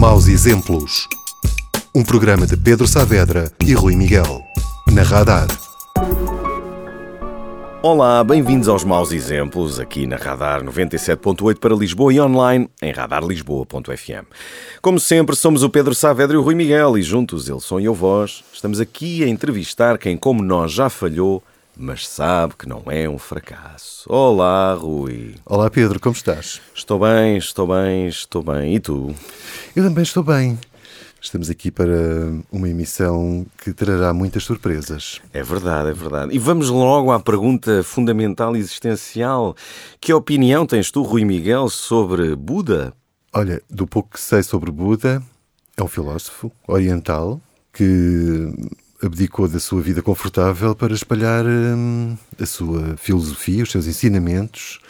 [0.00, 1.06] Maus Exemplos.
[1.94, 4.42] Um programa de Pedro Saavedra e Rui Miguel.
[4.90, 5.46] Na Radar.
[7.82, 14.24] Olá, bem-vindos aos Maus Exemplos, aqui na Radar 97.8 para Lisboa e online em radarlisboa.fm.
[14.80, 17.84] Como sempre, somos o Pedro Saavedra e o Rui Miguel e juntos, eles são e
[17.84, 21.42] eu vós, estamos aqui a entrevistar quem, como nós, já falhou,
[21.80, 24.04] mas sabe que não é um fracasso.
[24.06, 25.34] Olá, Rui.
[25.46, 26.60] Olá, Pedro, como estás?
[26.74, 28.74] Estou bem, estou bem, estou bem.
[28.74, 29.14] E tu?
[29.74, 30.58] Eu também estou bem.
[31.22, 31.94] Estamos aqui para
[32.52, 35.22] uma emissão que trará muitas surpresas.
[35.32, 36.36] É verdade, é verdade.
[36.36, 39.56] E vamos logo à pergunta fundamental e existencial.
[39.98, 42.92] Que opinião tens tu, Rui Miguel, sobre Buda?
[43.32, 45.22] Olha, do pouco que sei sobre Buda,
[45.78, 47.40] é um filósofo oriental
[47.72, 48.52] que
[49.02, 54.80] abdicou da sua vida confortável para espalhar hum, a sua filosofia, os seus ensinamentos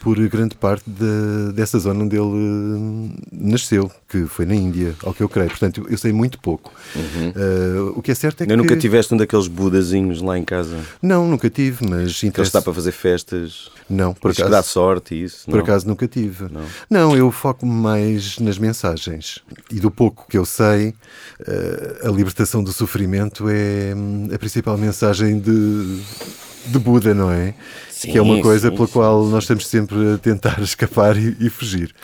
[0.00, 5.12] por grande parte de, dessa zona onde ele uh, nasceu, que foi na Índia, ao
[5.12, 5.48] que eu creio.
[5.48, 6.72] Portanto, eu, sei muito pouco.
[6.94, 7.30] Uhum.
[7.30, 8.56] Uh, o que é certo é eu que.
[8.56, 10.78] nunca tiveste um daqueles budazinhos lá em casa?
[11.02, 12.22] Não, nunca tive, mas.
[12.22, 12.48] Interessa...
[12.48, 13.70] está para fazer festas?
[13.88, 14.50] Não, por acaso.
[14.50, 15.44] dá sorte isso?
[15.46, 15.62] Por não.
[15.62, 16.46] acaso nunca tive.
[16.50, 19.40] Não, não eu foco-me mais nas mensagens.
[19.70, 24.76] E do pouco que eu sei, uh, a libertação do sofrimento é hum, a principal
[24.76, 26.02] mensagem de
[26.66, 27.54] de Buda, não é?
[27.96, 31.16] Sim, que é uma coisa sim, pela sim, qual nós estamos sempre a tentar escapar
[31.16, 31.94] e, e fugir.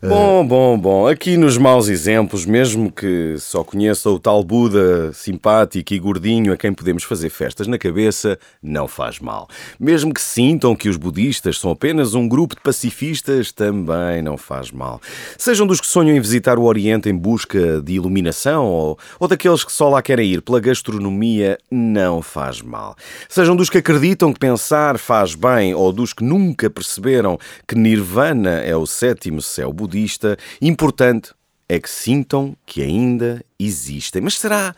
[0.00, 1.08] Bom, bom, bom.
[1.08, 6.56] Aqui nos maus exemplos, mesmo que só conheça o tal Buda simpático e gordinho a
[6.56, 9.48] quem podemos fazer festas na cabeça, não faz mal.
[9.78, 14.70] Mesmo que sintam que os budistas são apenas um grupo de pacifistas, também não faz
[14.70, 15.00] mal.
[15.36, 19.64] Sejam dos que sonham em visitar o Oriente em busca de iluminação ou, ou daqueles
[19.64, 22.94] que só lá querem ir pela gastronomia, não faz mal.
[23.28, 28.60] Sejam dos que acreditam que pensar faz bem ou dos que nunca perceberam que Nirvana
[28.60, 31.32] é o sétimo céu budista budista, importante
[31.68, 34.22] é que sintam que ainda existem.
[34.22, 34.74] Mas será,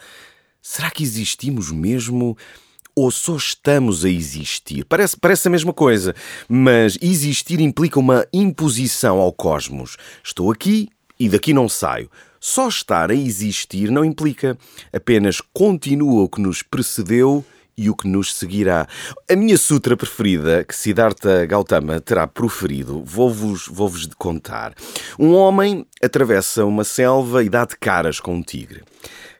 [0.62, 2.36] será que existimos mesmo?
[2.94, 4.84] Ou só estamos a existir?
[4.84, 6.14] Parece, parece a mesma coisa,
[6.48, 9.96] mas existir implica uma imposição ao cosmos.
[10.22, 12.10] Estou aqui e daqui não saio.
[12.40, 14.58] Só estar a existir não implica.
[14.92, 17.44] Apenas continua o que nos precedeu
[17.80, 18.86] e o que nos seguirá.
[19.28, 24.74] A minha sutra preferida, que Siddhartha Gautama terá proferido, vou-vos vou -vos contar.
[25.18, 28.82] Um homem atravessa uma selva e dá de caras com um tigre.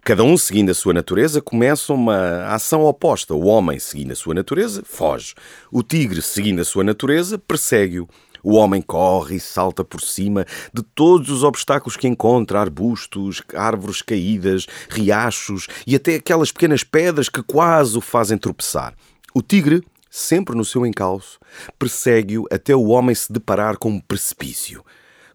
[0.03, 3.35] Cada um seguindo a sua natureza começa uma ação oposta.
[3.35, 5.35] O homem, seguindo a sua natureza, foge.
[5.71, 8.09] O tigre, seguindo a sua natureza, persegue-o.
[8.43, 14.03] O homem corre e salta por cima de todos os obstáculos que encontra: arbustos, árvores
[14.03, 18.95] caídas, riachos e até aquelas pequenas pedras que quase o fazem tropeçar.
[19.35, 21.39] O tigre, sempre no seu encalço,
[21.79, 24.85] persegue-o até o homem se deparar com um precipício.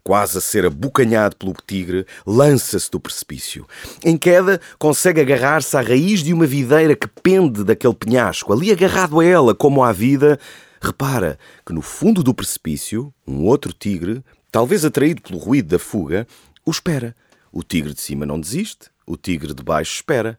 [0.04, 3.66] Quase a ser abocanhado pelo tigre, lança-se do precipício.
[4.04, 8.52] Em queda, consegue agarrar-se à raiz de uma videira que pende daquele penhasco.
[8.52, 10.38] Ali agarrado a ela, como à vida,
[10.80, 16.26] repara que no fundo do precipício, um outro tigre, talvez atraído pelo ruído da fuga,
[16.64, 17.14] o espera.
[17.52, 20.38] O tigre de cima não desiste, o tigre de baixo espera.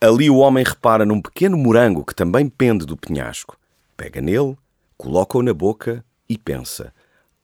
[0.00, 3.58] Ali o homem repara num pequeno morango que também pende do penhasco.
[3.96, 4.56] Pega nele,
[4.96, 6.92] coloca-o na boca e pensa: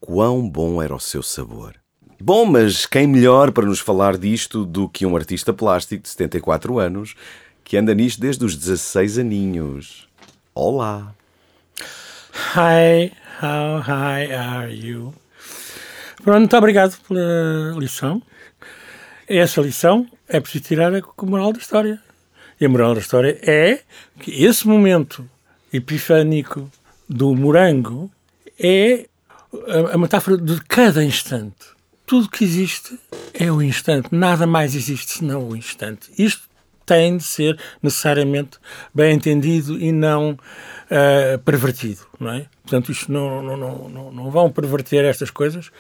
[0.01, 1.75] quão bom era o seu sabor.
[2.23, 6.79] Bom, mas quem melhor para nos falar disto do que um artista plástico de 74
[6.79, 7.15] anos
[7.65, 10.09] que anda nisto desde os 16 aninhos?
[10.55, 11.15] Olá!
[12.41, 15.15] Hi, how high are you?
[16.25, 18.21] Pronto, muito obrigado pela lição.
[19.29, 22.03] Essa lição é preciso tirar a moral da história.
[22.61, 23.83] E a moral da história é
[24.19, 25.25] que esse momento
[25.73, 26.69] epifânico
[27.09, 28.11] do morango
[28.59, 29.07] é
[29.93, 31.67] a metáfora de cada instante.
[32.05, 32.99] Tudo que existe
[33.33, 36.11] é o instante, nada mais existe senão o instante.
[36.19, 36.50] Isto
[36.91, 38.59] tem de ser necessariamente
[38.93, 42.47] bem entendido e não uh, pervertido, não é?
[42.63, 43.57] Portanto, isto não, não,
[43.89, 45.71] não, não, vão perverter estas coisas,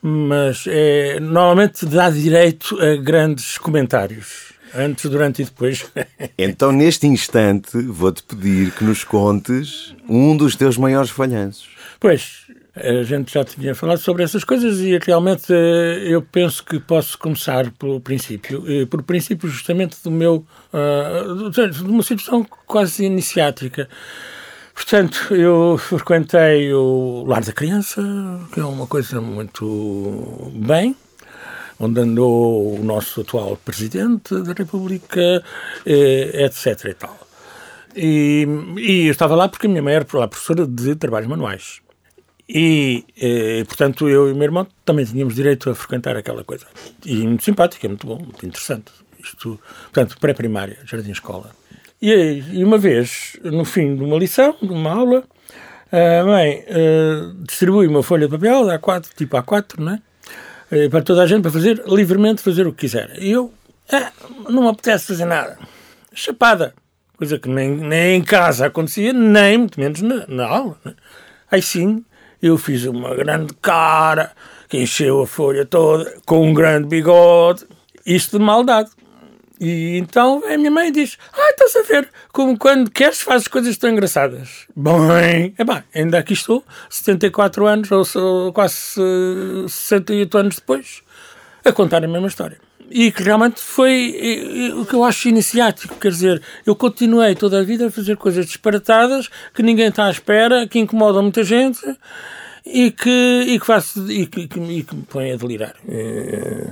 [0.00, 4.54] mas é, normalmente dá direito a grandes comentários.
[4.76, 5.86] Antes, durante e depois.
[6.36, 11.68] então, neste instante, vou-te pedir que nos contes um dos teus maiores falhanços.
[12.00, 12.43] Pois,
[12.76, 17.16] a gente já tinha falado sobre essas coisas e realmente eh, eu penso que posso
[17.16, 18.64] começar pelo princípio.
[18.66, 20.44] Eh, por princípio, justamente, do meu.
[20.72, 23.88] Uh, de uma situação quase iniciática.
[24.74, 28.02] Portanto, eu frequentei o Lar da Criança,
[28.52, 30.96] que é uma coisa muito bem,
[31.78, 35.44] onde andou o nosso atual Presidente da República,
[35.86, 36.86] eh, etc.
[36.86, 37.16] e tal.
[37.94, 38.48] E,
[38.78, 41.83] e eu estava lá porque a minha mãe era professora de trabalhos manuais.
[42.48, 46.66] E, e, portanto, eu e o meu irmão também tínhamos direito a frequentar aquela coisa.
[47.04, 48.92] E muito simpática, muito bom, muito interessante.
[49.22, 51.50] Isto, portanto, pré-primária, jardim-escola.
[52.00, 55.24] E, e uma vez, no fim de uma lição, de uma aula,
[55.90, 60.02] a mãe uh, distribui uma folha de papel, A4, tipo A4, não é?
[60.86, 63.16] Uh, para toda a gente, para fazer, livremente fazer o que quiser.
[63.18, 63.52] E eu,
[63.92, 64.10] ah,
[64.50, 65.56] não me apetece fazer nada.
[66.12, 66.74] Chapada.
[67.16, 70.76] Coisa que nem, nem em casa acontecia, nem muito menos na, na aula.
[70.84, 70.94] Né?
[71.48, 72.04] Aí sim,
[72.46, 74.32] eu fiz uma grande cara,
[74.68, 77.64] que encheu a folha toda, com um grande bigode,
[78.04, 78.90] isto de maldade.
[79.58, 83.78] E então a minha mãe diz: Ah, estás a ver como quando queres fazes coisas
[83.78, 84.66] tão engraçadas.
[84.76, 88.76] Bem, é bem, ainda aqui estou, 74 anos, ou, quase
[89.66, 91.02] 68 anos depois,
[91.64, 92.58] a contar a mesma história.
[92.90, 97.62] E que realmente foi o que eu acho iniciático, quer dizer, eu continuei toda a
[97.62, 101.80] vida a fazer coisas disparatadas que ninguém está à espera, que incomodam muita gente
[102.64, 105.74] e que, e que, faço, e que, e que me põem a delirar.
[105.88, 106.66] É,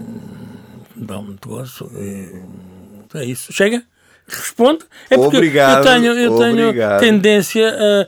[0.96, 1.90] dá muito gosto.
[1.96, 3.52] É, é isso.
[3.52, 3.82] Chega?
[4.26, 4.84] Responde?
[5.10, 7.00] É porque obrigado, eu tenho, eu tenho obrigado.
[7.00, 8.06] tendência a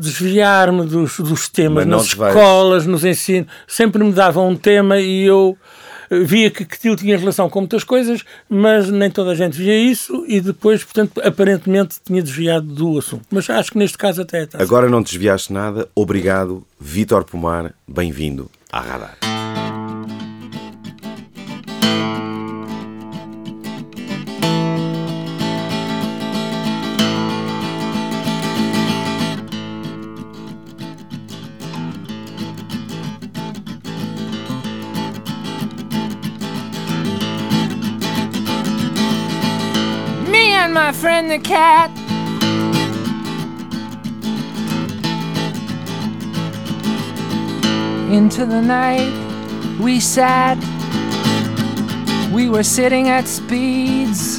[0.00, 3.48] desviar-me dos, dos temas nas escolas, nos ensinos.
[3.66, 5.56] Sempre me davam um tema e eu
[6.10, 10.24] via que aquilo tinha relação com muitas coisas, mas nem toda a gente via isso
[10.28, 13.24] e depois, portanto, aparentemente tinha desviado do assunto.
[13.30, 14.62] Mas acho que neste caso até está.
[14.62, 15.88] Agora não desviaste nada.
[15.94, 17.72] Obrigado, Vítor Pomar.
[17.88, 19.33] Bem-vindo à Radar.
[41.04, 41.90] Friend the cat.
[48.10, 49.12] Into the night
[49.78, 50.56] we sat.
[52.32, 54.38] We were sitting at speeds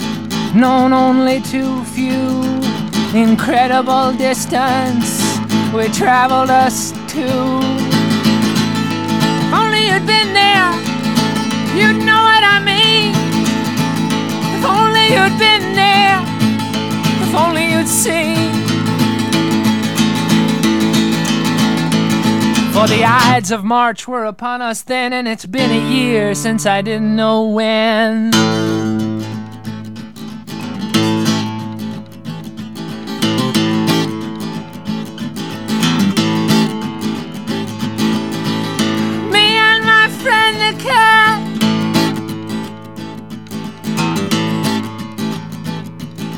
[0.55, 2.41] known only to few.
[3.13, 5.07] Incredible distance
[5.71, 7.27] we traveled us to.
[9.59, 10.71] Only you'd been there,
[11.77, 13.13] you'd know what I mean.
[14.57, 15.84] If only you'd been there
[17.85, 18.35] you'd see.
[22.73, 26.65] For the Ides of March were upon us then, and it's been a year since
[26.65, 28.94] I didn't know when.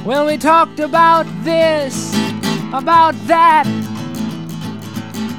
[0.08, 2.16] Well, we talked about this,
[2.72, 3.68] about that.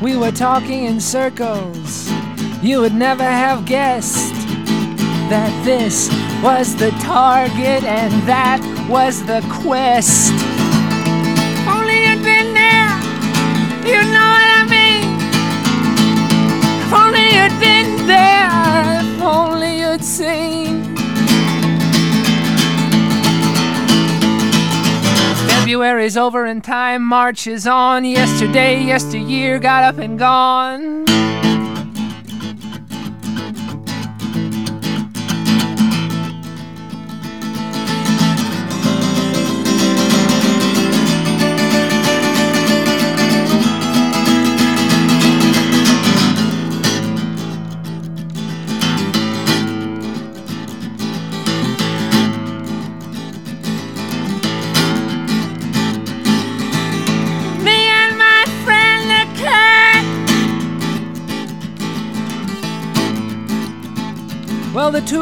[0.02, 2.12] We were talking in circles.
[2.62, 4.34] You would never have guessed
[5.30, 6.10] that this
[6.42, 8.60] was the target and that
[8.90, 10.32] was the quest.
[11.66, 12.92] Only you'd been there,
[13.88, 15.04] you know what I mean.
[16.84, 20.67] If only you'd been there, if only you'd seen.
[25.68, 28.02] February's over and time marches on.
[28.02, 31.07] Yesterday, yesteryear got up and gone.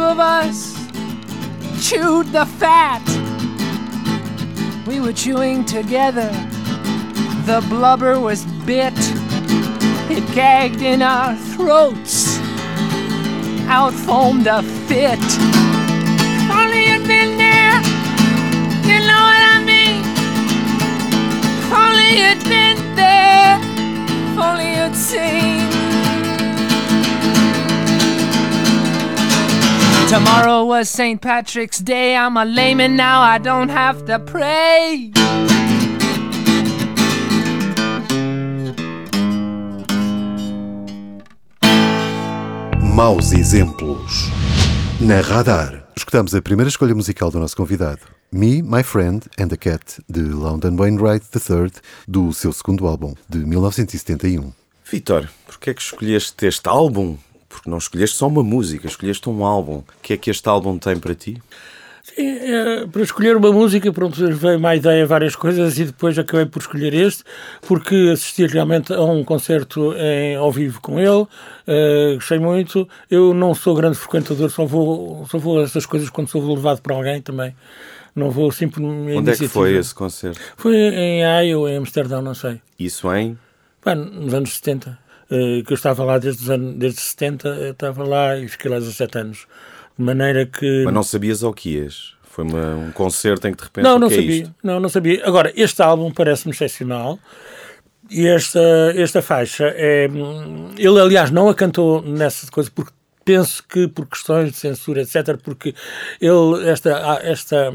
[0.06, 0.75] Of us
[1.80, 3.02] chewed the fat.
[4.86, 6.30] We were chewing together.
[7.44, 8.94] The blubber was bit.
[10.08, 12.38] It gagged in our throats.
[13.68, 15.18] Out foamed a fit.
[16.38, 17.76] If only you'd been there,
[18.88, 20.02] you know what I mean.
[21.58, 23.58] If only you'd been there,
[24.30, 25.65] if only you'd seen.
[30.08, 31.20] Tomorrow was St.
[31.20, 32.14] Patrick's Day.
[32.14, 35.10] I'm a layman now, I don't have to pray.
[42.94, 44.30] Maus exemplos
[45.00, 45.88] na radar.
[45.96, 50.20] Escutamos a primeira escolha musical do nosso convidado, Me, My Friend and the Cat, de
[50.20, 51.72] London Wainwright III,
[52.06, 54.52] do seu segundo álbum, de 1971.
[54.88, 57.18] Vitor, porquê é que escolheste este álbum?
[57.56, 59.78] Porque não escolheste só uma música, escolheste um álbum.
[59.78, 61.40] O que é que este álbum tem para ti?
[62.02, 66.44] Sim, é, para escolher uma música, pronto, veio-me a ideia várias coisas e depois acabei
[66.44, 67.25] por escolher este,
[67.62, 72.86] porque assisti realmente a um concerto em, ao vivo com ele, uh, gostei muito.
[73.10, 76.82] Eu não sou grande frequentador, só vou, só vou a essas coisas quando sou levado
[76.82, 77.56] para alguém também.
[78.14, 78.84] Não vou sempre.
[78.84, 80.38] Onde é que foi esse concerto?
[80.56, 82.60] Foi em Haia ou em Amsterdão, não sei.
[82.78, 83.36] Isso em?
[83.84, 85.05] Bem, nos anos 70.
[85.28, 88.71] Uh, que eu estava lá desde os anos desde 70, eu estava lá e fiquei
[88.71, 89.47] lá 17 anos.
[89.99, 90.85] De maneira que.
[90.85, 92.14] Mas não sabias ao que ias?
[92.23, 93.85] Foi uma, um concerto em que de repente.
[93.85, 94.42] Não, não é sabia.
[94.42, 94.54] Isto?
[94.62, 95.26] Não, não sabia.
[95.26, 97.18] Agora, este álbum parece-me excepcional.
[98.11, 98.61] E esta,
[98.95, 100.04] esta faixa é.
[100.76, 102.92] Ele, aliás, não a cantou nessa coisa, porque
[103.25, 105.75] penso que por questões de censura, etc., porque
[106.21, 107.75] ele, esta, esta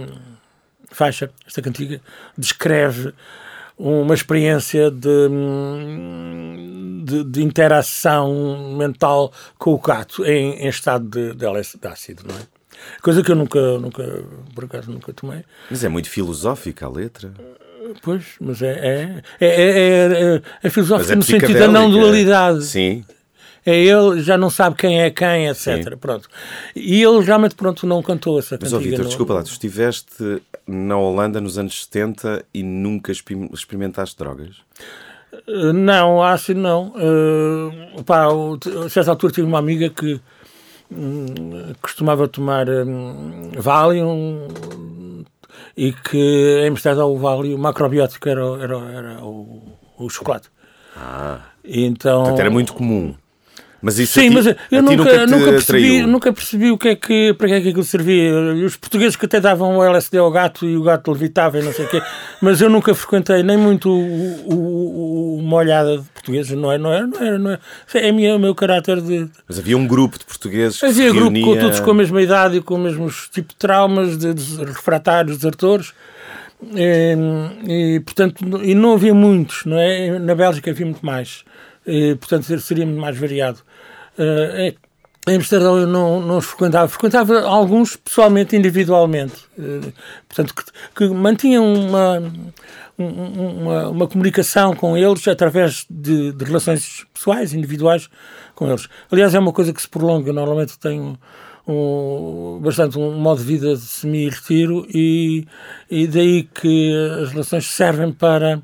[0.91, 1.99] faixa, esta cantiga,
[2.37, 3.13] descreve
[3.81, 5.27] uma experiência de,
[7.03, 12.35] de, de, interação mental com o gato em, em estado de, de, de ácido, não
[12.35, 12.41] é?
[13.01, 14.23] Coisa que eu nunca, nunca,
[14.53, 15.43] por acaso, nunca tomei.
[15.69, 17.33] Mas é muito filosófica a letra.
[18.01, 22.63] Pois, mas é, é, é, é, é filosófica no sentido da não dualidade.
[22.63, 23.03] Sim.
[23.65, 25.83] É ele, já não sabe quem é quem, etc.
[25.83, 25.97] Sim.
[25.97, 26.27] Pronto.
[26.75, 28.77] E ele realmente, pronto, não cantou essa cantiga.
[28.77, 34.17] Mas, oh, Vitor, desculpa lá, tu estiveste na Holanda nos anos 70 e nunca experimentaste
[34.17, 34.55] drogas?
[35.73, 36.93] Não, acho não.
[36.95, 38.27] Uh, pá,
[38.85, 40.19] a certa altura tive uma amiga que
[41.81, 44.47] costumava tomar um, Valium
[45.75, 50.49] e que em Amsterdão o Valium macrobiótico era, era, era o, o chocolate.
[50.95, 53.15] Ah, então, portanto era muito comum.
[53.81, 57.33] Mas isso Sim, ti, mas eu nunca, nunca, percebi, nunca percebi o que é que,
[57.33, 58.31] para que é que aquilo servia.
[58.63, 61.73] Os portugueses que até davam o LSD ao gato e o gato levitava e não
[61.73, 62.01] sei o quê,
[62.41, 66.77] mas eu nunca frequentei nem muito o, o, uma olhada de portugueses, não é?
[66.77, 67.59] Não é, não é, não é,
[67.93, 69.27] é minha, o meu caráter de.
[69.47, 71.45] Mas havia um grupo de portugueses que Havia grupo reunia...
[71.45, 74.63] com todos com a mesma idade e com os mesmos tipo de traumas, de, de
[74.63, 75.93] refratários, desertores.
[76.75, 77.15] E,
[77.67, 80.19] e, portanto, e não havia muitos, não é?
[80.19, 81.43] Na Bélgica havia muito mais.
[81.85, 83.59] E, portanto, seria muito mais variado.
[84.17, 84.75] Uh,
[85.27, 89.93] em Amsterdão eu não, não os frequentava, frequentava alguns pessoalmente, individualmente, uh,
[90.27, 90.63] portanto, que,
[90.95, 91.05] que
[91.59, 92.33] uma,
[92.97, 98.09] uma, uma, comunicação com eles através de, de, relações pessoais, individuais
[98.55, 98.87] com eles.
[99.11, 101.17] Aliás, é uma coisa que se prolonga, eu normalmente tenho
[101.67, 105.45] um, bastante um modo de vida de semi-retiro e,
[105.89, 108.61] e daí que as relações servem para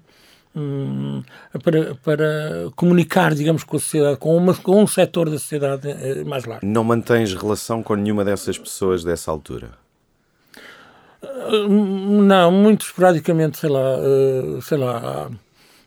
[0.59, 1.21] Hum,
[1.63, 6.23] para, para comunicar, digamos, com a sociedade, com, uma, com um setor da sociedade eh,
[6.23, 6.65] mais largo.
[6.65, 9.69] Não mantens relação com nenhuma dessas pessoas dessa altura?
[11.69, 15.29] Hum, não, muito esporadicamente, sei lá, eh, sei lá,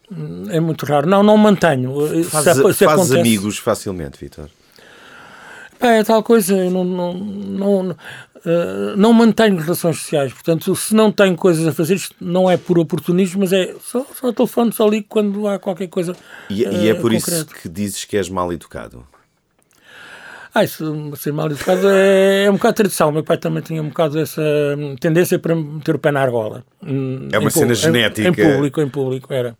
[0.08, 1.08] hum, é muito raro.
[1.08, 1.92] Não, não mantenho.
[2.26, 4.48] Faz, se, se fazes amigos facilmente, Vitor?
[5.80, 10.30] É tal coisa, eu não, não, não, uh, não mantenho relações sociais.
[10.30, 14.06] Portanto, se não tenho coisas a fazer, isto não é por oportunismo, mas é só,
[14.14, 16.14] só telefone, só ligo quando há qualquer coisa.
[16.50, 17.30] E, uh, e é por concreto.
[17.30, 19.06] isso que dizes que és mal educado?
[20.52, 23.10] Ah, isso, ser mal educado é, é um bocado tradição.
[23.10, 24.42] Meu pai também tinha um bocado essa
[25.00, 26.62] tendência para meter o pé na argola.
[27.32, 28.28] É uma cena genética.
[28.28, 29.56] Em, em público, em público, era.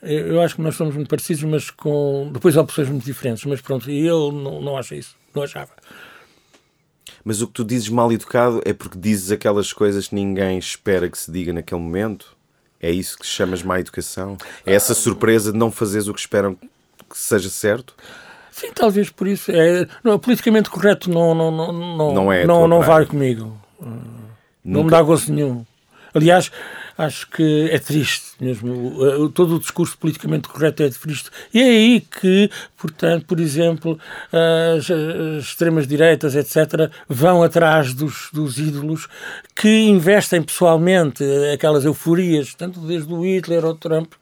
[0.00, 3.44] Eu acho que nós somos muito parecidos, mas com depois opções muito diferentes.
[3.44, 5.70] Mas pronto, e ele não, não acha isso não achava.
[7.24, 11.08] Mas o que tu dizes mal educado é porque dizes aquelas coisas que ninguém espera
[11.08, 12.36] que se diga naquele momento?
[12.80, 14.36] É isso que chamas má educação?
[14.64, 17.94] É essa surpresa de não fazeres o que esperam que seja certo?
[18.50, 19.50] Sim, talvez por isso.
[19.50, 23.60] É, não, politicamente correto não, não, não, não, não, é não, não vai comigo.
[23.80, 24.00] Nunca.
[24.64, 25.64] Não me dá gosto nenhum.
[26.14, 26.50] Aliás,
[26.96, 29.30] acho que é triste mesmo.
[29.30, 31.30] Todo o discurso politicamente correto é triste.
[31.52, 33.98] E é aí que, portanto, por exemplo,
[34.76, 39.08] as, as extremas-direitas, etc., vão atrás dos, dos ídolos
[39.54, 41.22] que investem pessoalmente
[41.52, 44.12] aquelas euforias, tanto desde o Hitler ao Trump,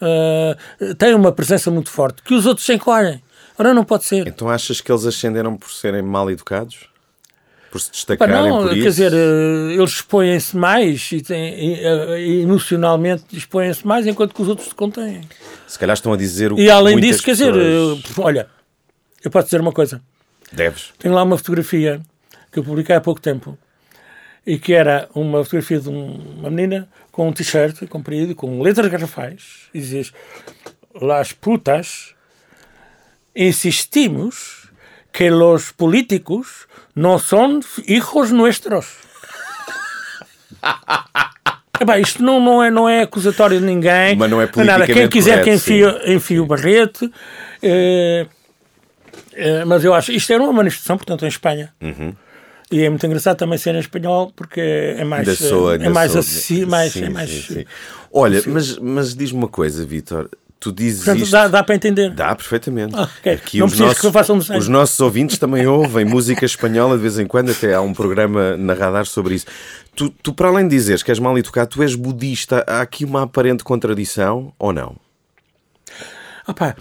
[0.00, 3.22] uh, têm uma presença muito forte, que os outros se encolhem.
[3.58, 4.26] Ora, não pode ser.
[4.26, 6.88] Então achas que eles ascenderam por serem mal educados?
[7.70, 8.88] Por se destacarem não, por quer isso?
[8.88, 14.68] dizer, eh, eles expõem-se mais e, têm, eh, emocionalmente expõem-se mais enquanto que os outros
[14.68, 15.20] se contêm.
[15.66, 17.54] Se calhar estão a dizer o E além disso, quer pessoas...
[18.02, 18.48] dizer, olha,
[19.22, 20.00] eu posso dizer uma coisa.
[20.52, 20.92] Deves.
[20.98, 22.00] Tenho lá uma fotografia
[22.50, 23.58] que eu publiquei há pouco tempo
[24.46, 29.68] e que era uma fotografia de uma menina com um t-shirt comprido, com letras garrafais
[29.74, 30.12] e dizes
[30.94, 32.14] Las putas
[33.36, 34.57] insistimos
[35.18, 37.58] que los políticos não são
[37.88, 38.86] hijos nuestros.
[41.80, 44.14] Epá, isto não, não, é, não é acusatório de ninguém.
[44.14, 44.86] Mas não é nada.
[44.86, 47.10] Quem quiser que correto, enfie, enfie o barrete.
[47.60, 48.26] eh,
[49.32, 50.12] eh, mas eu acho.
[50.12, 51.74] Isto era uma manifestação, portanto, em Espanha.
[52.70, 55.36] E é muito engraçado também ser em espanhol porque é mais.
[55.36, 56.22] Soa, eh, é mais soa-.
[56.66, 57.64] Mais, Sim, é mais sim, sim.
[58.12, 60.30] Olha, mas, mas diz-me uma coisa, Vítor.
[60.60, 61.30] Tu dizes Portanto, isto...
[61.32, 62.10] dá, dá para entender.
[62.10, 62.92] Dá, perfeitamente.
[62.96, 63.32] Ah, ok.
[63.32, 64.58] Aqui Não os precisas nossos, que eu faça um desenho.
[64.58, 68.56] os nossos ouvintes também ouvem música espanhola de vez em quando, até há um programa
[68.56, 69.46] na radar sobre isso.
[69.94, 72.64] Tu, tu, para além de dizeres que és mal educado, tu és budista.
[72.66, 74.96] Há aqui uma aparente contradição ou não?
[76.46, 76.74] Opá,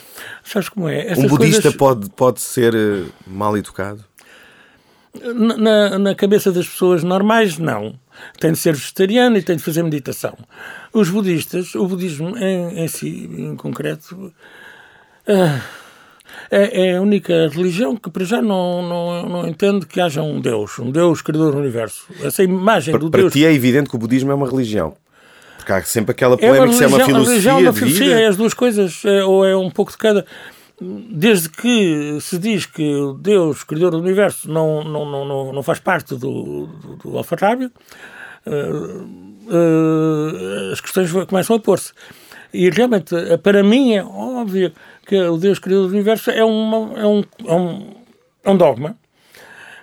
[0.44, 1.14] sabes como é?
[1.18, 4.04] Um budista coisas- pode, pode ser eh, mal educado?
[5.36, 7.94] Na, na cabeça das pessoas normais, não.
[8.40, 10.38] Tem de ser vegetariano e tem de fazer meditação.
[10.94, 14.34] Os budistas, o budismo em, em si, em concreto,
[15.28, 15.62] ah,
[16.50, 20.40] é, é a única religião que para já não, não, não entende que haja um
[20.40, 22.06] Deus, um Deus criador do universo.
[22.24, 23.34] Essa imagem Para, do para Deus.
[23.34, 24.96] ti é evidente que o budismo é uma religião.
[25.58, 27.72] Porque há sempre aquela É uma polémica se é uma religião, a religião, filosofia uma
[27.74, 28.22] de filosofia, vida.
[28.22, 30.26] é as duas coisas, é, ou é um pouco de cada.
[30.80, 35.80] Desde que se diz que o Deus, Criador do Universo, não, não, não, não, faz
[35.80, 37.72] parte do, do, do alfarrábio,
[38.46, 38.52] eh,
[39.50, 41.94] eh, as questões começam a pôr-se.
[42.54, 44.72] E realmente, para mim, é óbvio
[45.06, 47.94] que o Deus, Criador do Universo, é, uma, é, um, é, um,
[48.44, 48.96] é um dogma.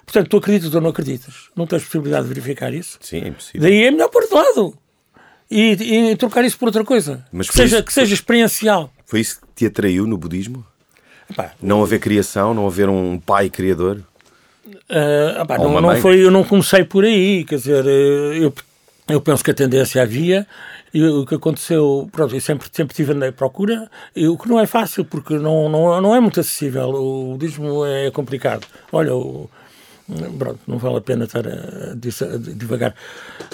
[0.07, 1.51] Portanto, tu acreditas ou não acreditas.
[1.57, 2.99] Não tens possibilidade de verificar isso.
[3.01, 3.61] Sim, é impossível.
[3.63, 4.79] Daí é melhor pôr de lado.
[5.51, 5.73] E,
[6.13, 7.25] e trocar isso por outra coisa.
[7.33, 8.93] Mas que, seja, isso- que seja experiencial.
[9.07, 10.65] Foi isso que te atraiu no budismo?
[11.31, 14.01] Epá, Não haver criação, não haver um pai criador?
[15.41, 17.45] epá, Ou não, não foi, eu não comecei por aí.
[17.45, 18.53] Quer dizer, eh, eu,
[19.09, 20.47] eu penso que a tendência havia.
[20.93, 24.61] E o que aconteceu, pronto, eu sempre, sempre tive na procura, e o que não
[24.61, 26.89] é fácil, porque não, não, não é muito acessível.
[26.91, 28.65] O budismo é complicado.
[28.93, 29.51] Olha, o,
[30.39, 32.95] pronto, não vale a pena estar a, dis- a divagar.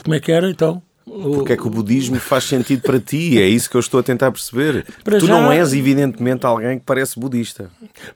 [0.05, 0.83] Como é que era, então?
[1.05, 3.41] Porque é que o budismo faz sentido para ti?
[3.41, 4.85] É isso que eu estou a tentar perceber.
[5.03, 7.69] Para tu já- não és, evidentemente, alguém que parece budista.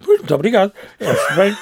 [0.05, 0.73] Pois, muito obrigado.
[1.00, 1.57] Acho bem.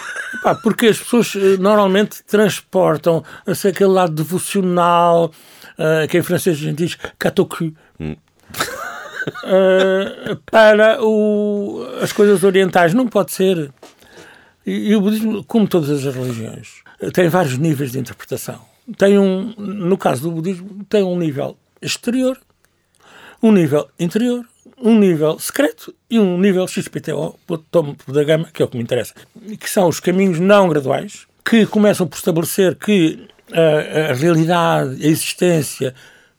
[0.63, 5.31] Porque as pessoas eh, normalmente transportam assim, aquele lado devocional,
[5.79, 7.73] eh, que em francês a gente diz katoku,
[9.45, 12.93] eh, para o- as coisas orientais.
[12.95, 13.73] Não pode ser.
[14.67, 16.83] E, e o budismo, como todas as religiões,
[17.15, 18.61] tem vários níveis de interpretação.
[18.97, 22.39] Tem um, no caso do budismo, tem um nível exterior,
[23.43, 24.45] um nível interior,
[24.77, 27.39] um nível secreto e um nível XPTO,
[27.71, 29.15] topo da gama, que é o que me interessa,
[29.59, 35.09] que são os caminhos não graduais, que começam por estabelecer que a, a realidade, a
[35.09, 35.95] existência,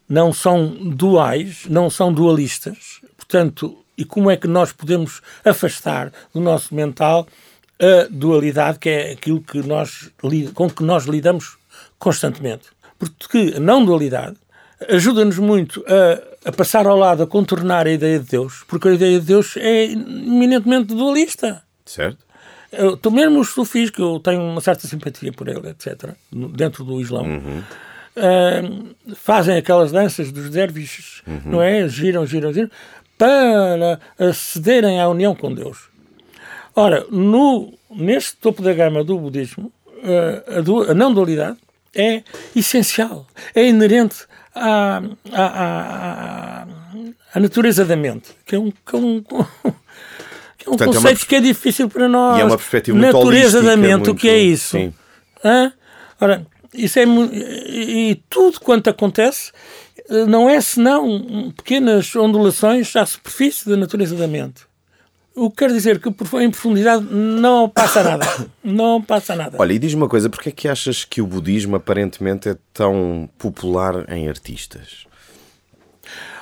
[0.08, 6.39] não são duais, não são dualistas, portanto, e como é que nós podemos afastar do
[6.39, 7.27] nosso mental
[7.79, 10.10] a dualidade, que é aquilo que nós,
[10.53, 11.58] com que nós lidamos
[12.04, 12.66] constantemente.
[13.00, 14.36] Porque a não dualidade
[14.89, 18.94] ajuda-nos muito a, a passar ao lado, a contornar a ideia de Deus, porque a
[18.94, 21.63] ideia de Deus é eminentemente dualista.
[21.86, 22.18] Certo?
[22.72, 26.84] Eu, tu mesmo os sufis, que eu tenho uma certa simpatia por ele, etc., dentro
[26.84, 27.26] do Islão,
[28.18, 28.62] ah,
[29.16, 31.88] fazem aquelas danças dos derviches, não é?
[31.88, 32.70] Giram, giram, giram,
[33.18, 35.89] para acederem à união com Deus.
[36.76, 39.72] Ora, no, neste topo da gama do budismo,
[40.04, 41.58] ah, a, du- a não dualidade
[41.95, 42.23] é
[42.56, 44.25] essencial, é inerente
[44.56, 45.01] à,
[45.32, 46.67] à, à-
[47.36, 49.39] à- natureza da mente, que é um, que é um, que é
[50.69, 52.38] um Portanto, é conceito pers- que é difícil para nós.
[52.38, 54.69] E é uma perspectiva muito Natureza da mente, o que é muito- isso?
[54.77, 54.93] Sim.
[55.43, 55.73] Hã?
[56.21, 59.51] Ora, isso é e, tudo quanto acontece
[60.10, 64.62] eh, não é senão pequenas ondulações à superfície da natureza da mente.
[65.36, 68.26] O que quer dizer que em profundidade não passa nada.
[68.63, 69.58] Não passa nada.
[69.60, 73.30] Olha, e diz-me uma coisa, porquê é que achas que o budismo aparentemente é tão
[73.38, 75.06] popular em artistas?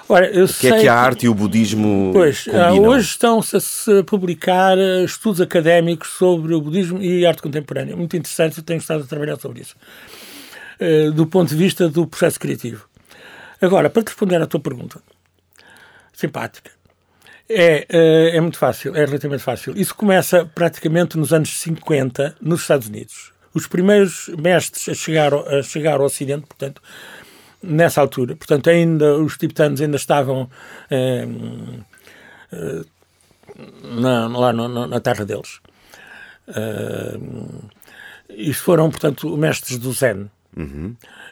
[0.08, 2.90] Ora, eu O que é que a arte e o budismo Pois, ah, combinam?
[2.92, 7.96] hoje estão-se a se publicar eh, estudos académicos sobre o budismo e arte contemporânea.
[7.96, 9.76] Muito interessante, eu tenho estado a trabalhar sobre isso.
[10.80, 12.88] Eh, do ponto de vista do processo criativo.
[13.62, 15.00] Agora, para te responder à tua pergunta,
[16.12, 16.72] simpática,
[17.50, 19.74] é, eh, é muito fácil, é relativamente fácil.
[19.76, 23.32] Isso começa praticamente nos anos 50, nos Estados Unidos.
[23.54, 26.82] Os primeiros mestres a chegar, a chegar ao Ocidente, portanto,
[27.62, 28.36] nessa altura.
[28.36, 30.50] Portanto, ainda os tibetanos ainda estavam
[30.90, 31.28] eh,
[32.54, 32.82] eh,
[33.84, 35.60] na, lá no- na terra deles.
[36.48, 37.18] Eh,
[38.30, 40.30] isto foram, portanto, mestres do Zen.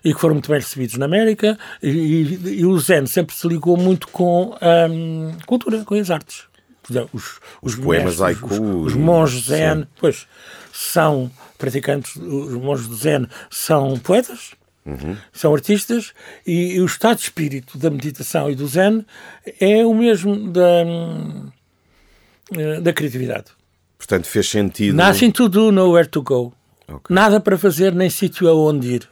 [0.03, 1.57] E que foram muito bem recebidos na América.
[1.83, 6.09] E, e- e o Zen sempre se ligou muito com a hum, cultura, com as
[6.09, 6.43] artes.
[6.87, 9.81] Dizer, Os, os, poemas haiku os, os monges Zen.
[9.81, 9.87] sim.
[9.99, 10.25] Pois,
[10.73, 14.51] são praticantes, os monges do Zen são poetas,
[15.31, 16.13] são artistas,
[16.47, 19.05] e, e o estado de espírito da meditação e do Zen
[19.59, 21.49] é o mesmo da, hum,
[22.57, 23.51] eh, da criatividade.
[23.97, 24.95] Portanto, fez sentido.
[24.95, 26.53] Nothing to do, nowhere to go.
[26.91, 27.13] Ok.
[27.13, 29.09] Nada para fazer, nem sítio aonde ir.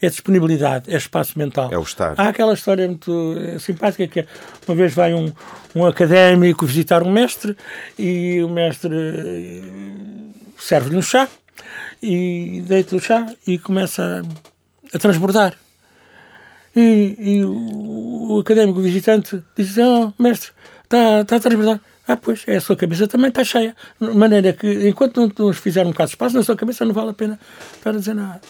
[0.00, 1.68] É disponibilidade, é espaço mental.
[1.72, 2.14] É o estar.
[2.16, 4.26] Há aquela história muito eh, simpática que é,
[4.66, 5.32] uma vez vai um,
[5.74, 7.56] um académico visitar um mestre
[7.98, 9.60] e o mestre eh,
[10.58, 11.28] serve-lhe um chá
[12.02, 15.54] e deita o chá e começa a, a transbordar.
[16.74, 20.50] E, e o, o académico visitante diz: Oh, mestre,
[20.84, 21.80] está tá a transbordar.
[22.12, 23.74] Ah, pois, é, a sua cabeça também está cheia.
[24.00, 26.92] De maneira que, enquanto não nos fizer um bocado de espaço, na sua cabeça não
[26.92, 27.38] vale a pena
[27.74, 28.40] estar a dizer nada.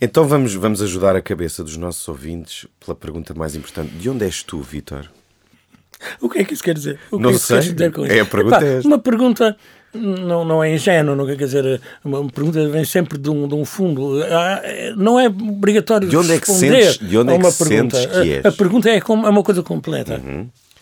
[0.00, 3.90] Então vamos, vamos ajudar a cabeça dos nossos ouvintes pela pergunta mais importante.
[3.94, 5.10] De onde és tu, Vítor?
[6.20, 6.98] O que é que isso quer dizer?
[7.10, 7.60] O que Não é sei.
[7.60, 8.22] dizer com É, isso?
[8.22, 8.88] a pergunta é esta.
[8.88, 9.56] Uma pergunta
[9.94, 11.80] não, não é ingênua, não quer dizer.
[12.04, 14.20] Uma pergunta vem sempre de um, de um fundo.
[14.24, 17.44] Ah, é- Não é obrigatório De onde é que sentes- de onde a é que
[17.44, 18.08] uma sentes pergunta.
[18.08, 18.44] que A- és?
[18.46, 20.20] A, pergunta é, como, é uma coisa completa.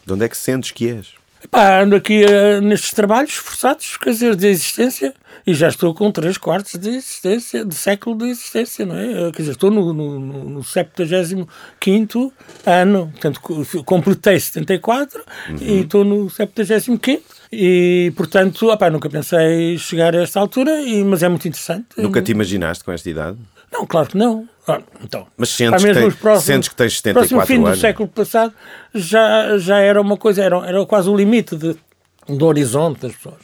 [0.06, 1.08] De onde é que sentes que és?
[1.44, 5.12] Epá, ando aqui eh, nestes trabalhos forçados, quer dizer, de existência,
[5.46, 9.28] e já estou com três quartos de existência, de século de existência, não é?
[9.28, 12.32] Eh, Quer dizer, estou no, no, no, no 75
[12.64, 15.20] ano, portanto, co- completei 74
[15.60, 21.22] e estou no 75 e, portanto, opá, nunca pensei chegar a esta altura, e, mas
[21.22, 21.86] é muito interessante.
[21.98, 23.36] Nunca te imaginaste com esta idade?
[23.82, 24.48] Não, claro que não.
[24.68, 27.78] Ah, então, Mas sentes mesmo que tem- próximos- sentes que tens próximo 74 fim anos?
[27.78, 28.54] do século passado
[28.94, 31.76] já, já era uma coisa, era, era quase o limite de,
[32.28, 33.40] do horizonte das pessoas.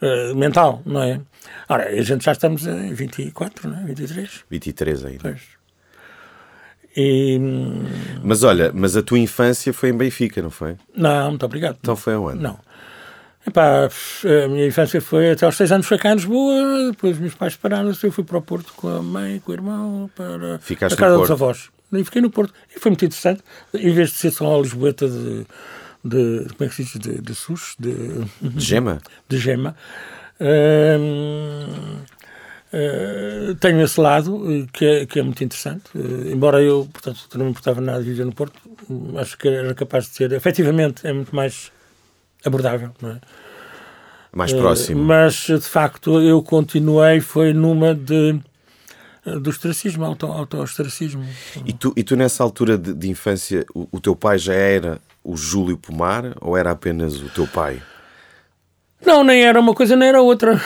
[0.00, 1.20] Eh, mental, não é?
[1.68, 3.84] Ora, a gente já estamos em 24, não é?
[3.84, 4.44] 23.
[4.48, 5.18] 23 ainda.
[5.22, 5.40] Pois.
[6.96, 7.36] E.
[7.40, 7.84] hum,
[8.22, 10.76] Mas olha, mas a tua infância foi em Benfica, não foi?
[10.94, 11.76] Não, muito obrigado.
[11.80, 12.40] Então foi aonde?
[12.40, 12.58] Não.
[13.46, 17.34] Epá, a minha infância foi até aos seis anos foi cá em Lisboa, depois meus
[17.34, 20.94] pais separaram-se, eu fui para o Porto com a mãe, com o irmão, para Ficaste
[20.94, 21.68] a casa dos avós.
[21.92, 22.52] E fiquei no Porto.
[22.74, 23.42] E foi muito interessante,
[23.74, 25.46] em vez de ser só a Lisboeta de,
[26.04, 27.94] de como é que se diz, de, de sus, de,
[28.40, 28.98] De Gema?
[29.28, 29.76] de gema,
[30.40, 31.98] hum,
[32.72, 35.84] eh, tenho esse lado eh, que é, que é muito interessante.
[35.94, 38.58] Eh, embora eu, portanto, não me importava nada de viver no Porto,
[39.16, 41.70] acho que era capaz de ser, efetivamente, é muito mais
[42.44, 43.20] abordável, não é?
[44.32, 45.04] Mais Eh, próximo.
[45.04, 48.40] Mas, de facto, eu continuei, foi numa de
[49.26, 51.24] eh, do ostracismo, auto- auto-ostracismo.
[51.64, 55.00] E tu, e tu nessa altura de, de infância, o, o teu pai já era
[55.22, 57.80] o Júlio Pomar ou era apenas o teu pai?
[59.06, 60.60] Não, nem era uma coisa, nem era outra.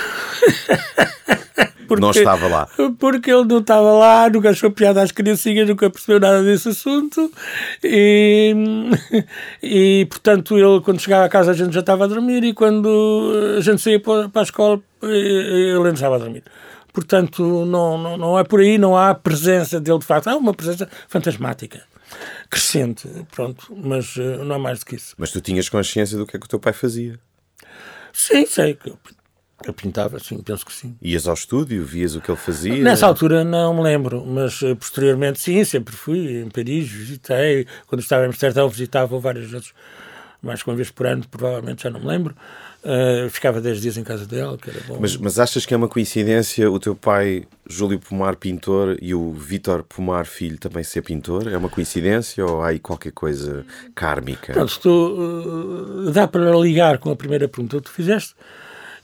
[1.87, 2.68] Porque- Não estava lá.
[2.98, 7.33] Porque ele não estava lá, nunca achou piada às criancinhas, nunca percebeu nada desse assunto.
[7.83, 8.55] E,
[9.62, 12.44] e, portanto, ele, quando chegava a casa, a gente já estava a dormir.
[12.44, 16.42] E quando a gente saía para a escola, ele ainda estava a dormir.
[16.92, 20.29] Portanto, não, não, não é por aí, não há presença dele de facto.
[20.29, 21.81] Há uma presença fantasmática,
[22.51, 25.14] crescente, pronto, mas eh, não há mais do que isso.
[25.16, 27.18] Mas tu tinhas consciência do que é que o teu pai fazia?
[28.12, 28.99] Sim, sei que eu,
[29.64, 30.97] eu pintava, sim, penso que sim.
[31.03, 32.83] Ias ao estúdio, vias o que ele fazia?
[32.83, 37.66] Nessa altura não me lembro, mas eh, posteriormente sim, sempre fui em Paris, visitei.
[37.87, 39.73] Quando estava em Amsterdão visitava várias vezes,
[40.42, 42.35] mais que uma vez por ano, provavelmente já não me lembro.
[42.85, 44.98] Eh, ficava 10 dias em casa dela, que era bom.
[45.01, 49.33] Mas, mas achas que é uma coincidência o teu pai, Júlio Pomar, pintor, e o
[49.33, 51.48] Vítor Pomar, filho, também ser pintor?
[51.48, 54.53] É uma coincidência ou há aí qualquer coisa kármica?
[54.53, 58.35] Pronto, estou, eh, dá para ligar com a primeira pergunta que tu fizeste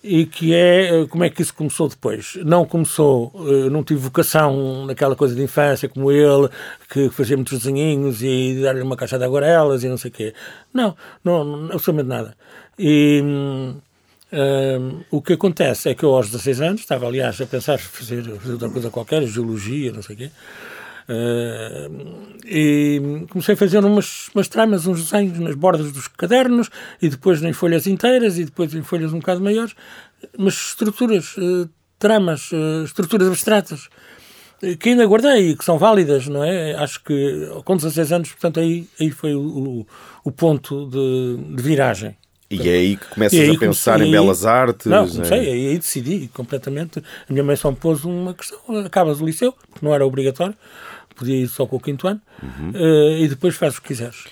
[0.04, 2.36] e que é eh, como é que isso começou depois.
[2.44, 6.48] Não começou, eh, não tive vocação naquela coisa de infância como ele,
[6.90, 10.34] que fazia muitos desenhinhos e dar-lhe uma caixa de aguarelas e não sei o quê.
[10.74, 12.36] Não, não, absolutamente nada.
[12.78, 13.76] E hum,
[14.32, 18.22] hum, o que acontece é que eu aos 16 anos, estava aliás a pensar fazer,
[18.24, 20.30] fazer outra coisa qualquer, geologia, não sei o quê,
[21.08, 21.88] eh,
[22.46, 27.42] e comecei a fazer umas, umas tramas, uns desenhos nas bordas dos cadernos e depois
[27.42, 29.74] em folhas inteiras e depois em folhas um bocado maiores,
[30.38, 33.88] mas estruturas, eh, tramas, eh, estruturas abstratas
[34.80, 36.74] que ainda guardei e que são válidas, não é?
[36.74, 39.86] Acho que com 16 anos, portanto, aí, aí foi o,
[40.24, 42.16] o, ponto de, de viragem.
[42.50, 44.86] E é aí que começas aí a pensar comecei- em belas artes?
[44.86, 47.00] Não, comecei, aí, aí decidi completamente.
[47.28, 50.54] A minha mãe só me pôs uma questão: acabas o liceu, porque não era obrigatório,
[51.14, 52.72] podia ir só com o quinto ano, Uhum.
[52.74, 54.24] eh, e depois fazes o que quiseres.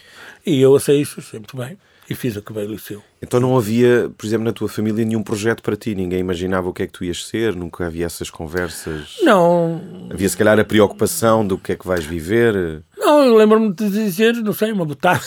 [0.44, 1.78] E eu achei isso, achei muito bem,
[2.10, 3.02] e fiz, o liceu.
[3.22, 5.94] Então não havia, por exemplo, na tua família nenhum projeto para ti?
[5.94, 7.54] Ninguém imaginava o que é que tu ias ser?
[7.54, 9.16] Nunca havia essas conversas?
[9.22, 12.82] Não, Havia se calhar a preocupação do que é que vais viver?
[12.98, 15.20] não eu lembro-me de dizer, não sei, uma botada.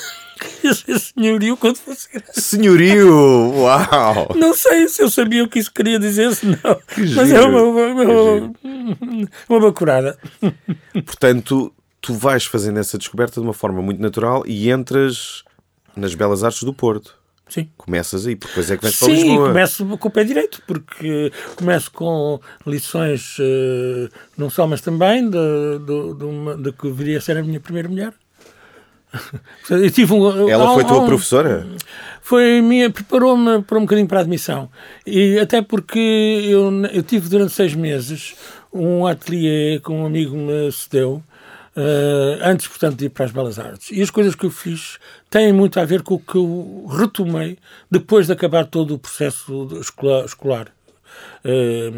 [0.73, 2.41] Ser senhorio quando fosse grande.
[2.41, 3.51] Senhorio!
[3.55, 4.29] Uau!
[4.35, 6.75] Não sei se eu sabia o que isso queria dizer, se não.
[6.87, 7.49] Que Mas é giro.
[7.49, 10.17] uma, uma, uma, uma bacurada.
[11.05, 15.43] Portanto, tu vais fazendo essa descoberta de uma forma muito natural e entras
[15.95, 17.15] nas Belas Artes do Porto.
[17.47, 17.69] Sim.
[17.77, 19.47] Começas aí, porque depois é que vais para Sim, Lisboa.
[19.49, 25.37] começo com o pé direito, porque começo com lições, eh, não só, mas também, de,
[25.79, 28.13] de, de, uma, de que viria a ser a minha primeira mulher.
[29.69, 31.65] Eu tive um, Ela foi tua um- professora?
[32.21, 34.69] Foi minha, preparou-me para um bocadinho para a admissão.
[35.05, 38.35] E até porque eu, eu tive durante seis meses
[38.73, 41.21] um ateliê que um amigo me cedeu,
[41.75, 43.91] eh, antes, portanto, de ir para as Belas Artes.
[43.91, 44.97] E as coisas que eu fiz
[45.29, 47.57] têm muito a ver com o que eu retomei
[47.91, 50.25] depois de acabar todo o processo escolar.
[50.25, 50.67] escolar.
[51.43, 51.91] Eh,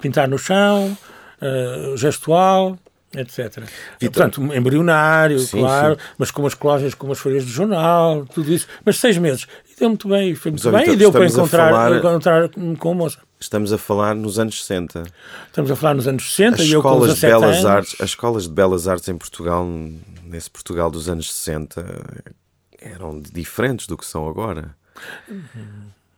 [0.00, 0.96] pintar no chão,
[1.40, 2.76] eh, gestual,
[3.14, 3.64] etc.
[3.98, 8.66] Portanto, embrionário, Sim, claro, mas com as colagens, com as folhas de jornal, tudo isso.
[8.84, 9.46] Mas seis meses.
[9.70, 12.48] E deu muito bem, e foi muito Mas, bem, e deu para encontrar, falar- encontrar
[12.78, 13.18] com a moça.
[13.40, 15.02] Estamos a falar nos anos 60.
[15.46, 17.66] Estamos a falar nos anos 60 As e eu com escolas, de 17 belas anos.
[17.66, 19.66] artes, as escolas de belas artes em Portugal,
[20.26, 21.84] nesse Portugal dos anos 60,
[22.78, 24.74] eram diferentes do que são agora.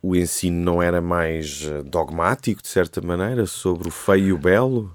[0.03, 4.39] O ensino não era mais eh, dogmático, de certa maneira, sobre o feio e o
[4.39, 4.93] belo?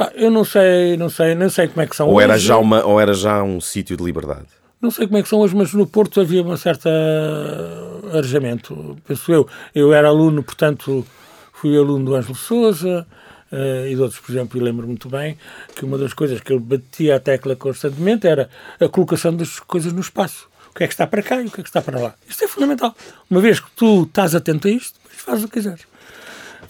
[0.00, 2.24] Pá, Eu não sei, não sei, não sei como é que são Ou hoje.
[2.24, 4.46] era já, uma, ou era já um sítio de liberdade?
[4.80, 6.88] Não sei como é que são hoje, mas no Porto havia uma certa
[8.10, 9.46] arejamento, penso eu.
[9.74, 11.06] Eu era aluno, portanto,
[11.52, 13.06] fui aluno do Ângelo Souza
[13.52, 15.36] eh, e de outros, por exemplo, e lembro muito bem
[15.76, 18.48] que uma das coisas que eu batia a tecla constantemente era
[18.80, 20.48] a colocação das coisas no espaço.
[20.70, 22.14] O que é que está para cá e o que é que está para lá.
[22.26, 22.96] Isto é fundamental.
[23.28, 25.89] Uma vez que tu estás atento a isto, depois fazes o que quiseres.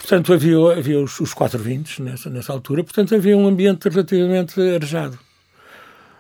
[0.00, 4.58] Portanto, havia, havia os, os quatro vintes nessa, nessa altura, portanto, havia um ambiente relativamente
[4.60, 5.18] arejado.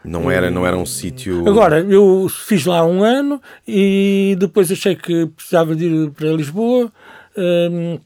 [0.04, 1.46] Não era, não era um sítio.
[1.48, 6.90] Agora, eu fiz lá um ano e depois achei que precisava de ir para Lisboa,
[7.36, 7.98] hum,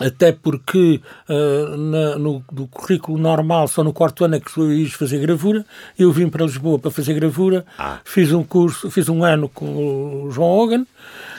[0.00, 4.72] até porque ah, na- no do currículo normal, só no quarto ano é que eu
[4.72, 5.64] ia fazer gravura.
[5.98, 7.64] Eu vim para Lisboa para fazer gravura,
[8.04, 10.86] fiz um curso, fiz um ano com o João Hogan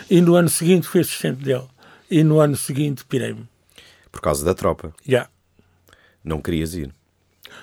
[0.10, 1.64] e no ano seguinte fui assistente dele.
[2.12, 3.46] E no ano seguinte pirei-me.
[4.14, 4.94] Por causa da tropa.
[5.06, 5.28] Já.
[6.24, 6.94] Não querias ir.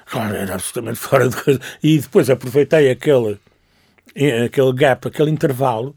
[0.04, 1.60] Claro, era absolutamente fora de coisa.
[1.82, 3.38] E depois aproveitei aquele, eh,
[4.44, 5.94] aquele gap, aquele intervalo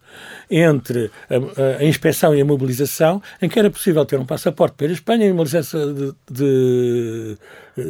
[0.50, 4.86] entre a, a- inspeção e a mobilização, em que era possível ter um passaporte para
[4.88, 7.38] ir à Espanha e uma licença de, de,
[7.78, 7.82] eh,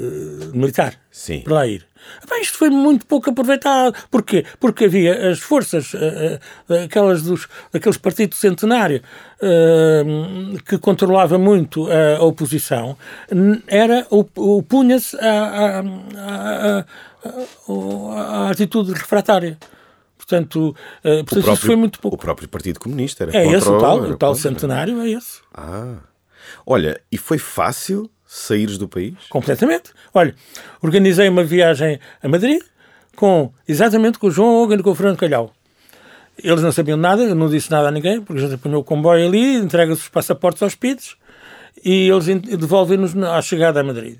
[0.53, 1.41] militar Sim.
[1.41, 1.85] para lá ir.
[2.21, 3.95] Epá, isto foi muito pouco aproveitado.
[4.11, 4.45] Porquê?
[4.59, 9.01] Porque havia as forças, eh, eh, aquelas dos, daqueles partidos centenário,
[10.65, 12.97] que controlava muito a, oposição,
[13.67, 16.85] era, op- opunha-se à- à-
[17.19, 19.57] à- à atitude refratária.
[20.25, 22.17] Portanto, eh, portanto isso foi muito o pouco.
[22.17, 25.41] próprio Partido Comunista era É esse o tal, o tal centenário, é esse.
[25.53, 25.97] Ah.
[26.65, 29.15] Olha, e foi fácil saíres do país?
[29.29, 29.91] Completamente.
[30.13, 30.33] Olha,
[30.81, 32.61] organizei uma viagem a Madrid
[33.15, 35.53] com exatamente com o João Hogan e com o Fernando Calhau.
[36.41, 38.83] Eles não sabiam nada, eu não disse nada a ninguém, porque a gente apanhou o
[38.83, 41.15] comboio ali, entrega-se os passaportes aos PIDs
[41.83, 42.25] e eles
[42.57, 44.19] devolvem-nos à chegada a Madrid.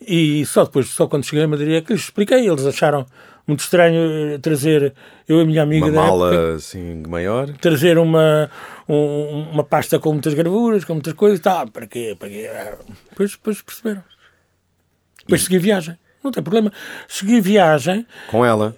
[0.00, 2.48] E só depois, só quando cheguei a Madrid é que lhes expliquei.
[2.48, 3.06] Eles acharam
[3.46, 4.94] muito estranho eh, trazer
[5.28, 7.48] eu e a minha amiga Uma da época, mala assim maior?
[7.58, 8.50] trazer uma,
[8.88, 12.16] um- uma pasta com muitas gravuras, com muitas coisas, tá, para quê?
[12.18, 12.50] Para quê?
[12.52, 12.76] Ah,
[13.10, 14.02] Depois, depois perceberam.
[15.20, 16.72] Depois segui viagem, não tem problema.
[17.08, 18.74] Segui viagem Com ela?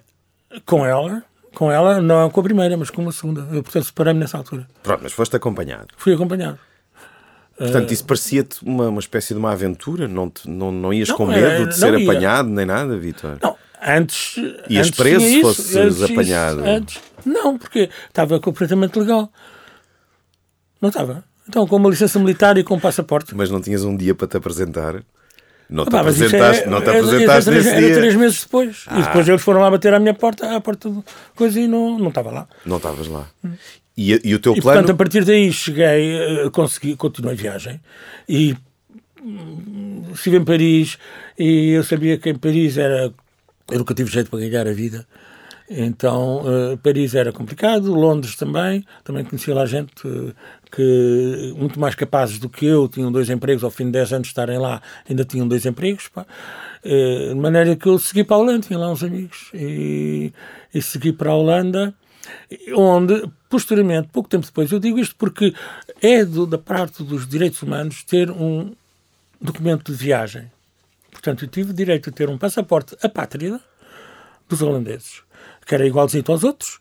[0.65, 1.23] com ela,
[1.53, 3.41] com ela, não com a primeira, mas com a segunda.
[3.51, 4.67] Eu, portanto, separei-me nessa altura.
[4.83, 5.87] Pronto, mas foste acompanhado.
[5.97, 6.57] Fui acompanhado.
[7.57, 10.07] Portanto, isso parecia-te uma, uma espécie de uma aventura?
[10.09, 12.03] Não, te- não, não ias Não, com era- medo de ser ia.
[12.09, 13.37] apanhado nem nada, Vitor?
[13.41, 14.37] Não, antes.
[14.69, 16.59] Ias antes preso se fosses isso, apanhado?
[16.65, 19.31] Antes, não, porque estava completamente legal.
[20.81, 21.23] Não estava.
[21.47, 23.35] Então, com uma licença militar e com um passaporte.
[23.35, 25.03] Mas não tinhas um dia para te apresentar?
[25.69, 27.87] Não te isso apresentaste, é- não te é- apresentaste era, nesse três, dia?
[27.87, 27.91] Ah.
[27.91, 28.85] era três meses depois.
[28.91, 31.03] E depois eles foram lá bater à minha porta, à porta do
[31.35, 32.47] coisa e não, não estava lá.
[32.65, 33.27] Não estavas lá.
[33.97, 34.79] E, e o teu E plano?
[34.79, 35.85] portanto, a partir daí cheguei,
[36.45, 37.79] eh, consegui, continuei a viagem
[38.29, 38.55] e
[39.23, 40.97] hum, estive em Paris
[41.39, 43.11] e eu sabia que em Paris era.
[43.71, 45.05] Eu nunca tive jeito para ganhar a vida.
[45.67, 48.85] Então, eh, Paris era complicado, Londres também.
[49.03, 50.33] Também conhecia lá gente eh,
[50.71, 53.63] que, muito mais capazes do que eu, tinham dois empregos.
[53.63, 56.07] Ao fim de 10 anos de estarem lá, ainda tinham dois empregos.
[56.07, 56.25] pá.
[56.83, 59.49] Eh, de maneira que eu segui para a Holanda, tinha lá uns amigos.
[59.55, 60.31] E,
[60.73, 61.93] e segui para a Holanda
[62.75, 65.53] onde, posteriormente, pouco tempo depois, eu digo isto porque
[66.01, 68.73] é do- da parte dos direitos humanos ter um
[69.39, 70.51] documento de viagem.
[71.15, 73.59] Portanto, eu tive direito a ter um passaporte apátrida
[74.49, 75.21] dos holandeses,
[75.65, 76.79] que era igualzinho aos outros,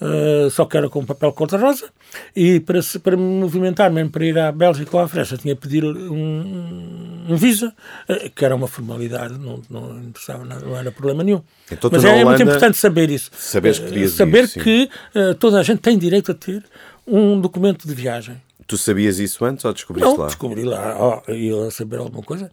[0.00, 1.90] uh, só que era com papel cor-de-rosa,
[2.34, 5.60] e para, para me movimentar, mesmo para ir à Bélgica ou à França, tinha que
[5.60, 7.74] pedir um, um visa,
[8.08, 11.42] uh, que era uma formalidade, não, não interessava nada, não era problema nenhum.
[11.70, 13.30] Então, Mas é, é, muito importante saber isso.
[13.34, 14.90] Saberes que uh, saber ir, que
[15.38, 16.64] toda a gente tem direito a ter
[17.06, 18.40] um documento de viagem.
[18.66, 20.26] Tu sabias isso antes ou descobriste não, lá?
[20.26, 21.22] descobri lá.
[21.28, 22.50] Oh, ia saber alguma coisa.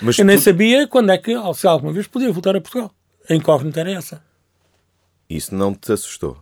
[0.00, 0.26] Mas eu tu...
[0.26, 2.92] nem sabia quando é que, se alguma vez, podia voltar a Portugal.
[3.28, 4.22] A incógnita era essa.
[5.30, 6.36] Isso não te assustou?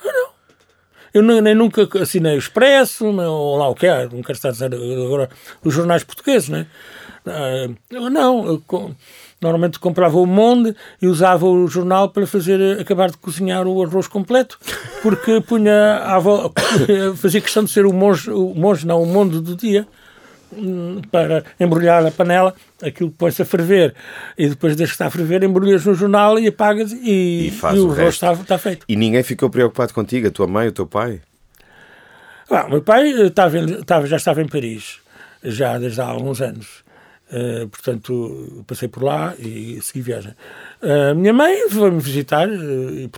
[0.00, 0.30] Ah, não.
[1.12, 4.50] Eu nem, nem nunca assinei o Expresso, ou lá o que é, não quero estar
[4.50, 5.28] a dizer agora,
[5.64, 6.66] os jornais portugueses, né?
[7.26, 8.62] Uh, não, eu,
[9.40, 14.06] Normalmente comprava o monde e usava o jornal para fazer acabar de cozinhar o arroz
[14.06, 14.58] completo,
[15.02, 16.52] porque punha avó,
[17.16, 19.88] fazia questão de ser o monge, o monge não, o monde do dia
[20.52, 23.94] hum, para embrulhar a panela, aquilo põe-se a ferver
[24.36, 27.88] e depois deixa estar a ferver, embrulhas no jornal e apagas e, e, e o,
[27.88, 28.84] o arroz está, está, feito.
[28.86, 31.22] E ninguém ficou preocupado contigo, a tua mãe, o teu pai?
[32.50, 34.98] Ah, meu pai estava, estava, já estava em Paris,
[35.42, 36.79] já desde há alguns anos.
[37.30, 40.34] Uh, portanto, passei por lá e segui viagem.
[40.82, 43.08] A uh, minha mãe foi-me visitar uh, e,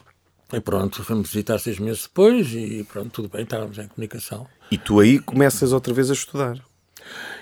[0.53, 4.46] e, pronto, foi-me visitar seis meses depois e pronto, tudo bem, estávamos em comunicação.
[4.70, 6.59] E tu aí começas outra vez a estudar?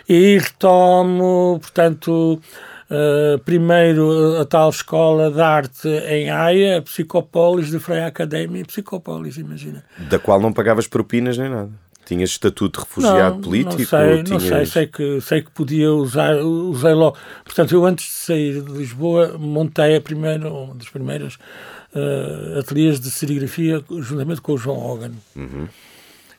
[0.08, 2.40] E retomo, portanto,
[3.44, 9.84] primeiro a tal escola de arte em Haia, a Psicopólis de Freia Academia, Psicopólis, imagina.
[10.08, 11.70] Da qual não pagavas propinas nem nada?
[12.10, 13.78] Tinhas estatuto de refugiado não, político?
[13.78, 14.30] Não sei, tinhas...
[14.30, 17.16] não sei, sei que, sei que podia usar, usei logo.
[17.44, 21.34] Portanto, eu antes de sair de Lisboa montei a primeira, uma das primeiras
[21.94, 25.12] uh, ateliês de serigrafia juntamente com o João Hogan.
[25.36, 25.68] Uhum.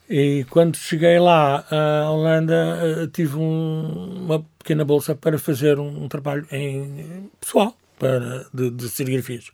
[0.09, 6.03] E quando cheguei lá à Holanda, uh, tive um, uma pequena bolsa para fazer um,
[6.03, 9.51] um trabalho em pessoal para, de, de serigrafias.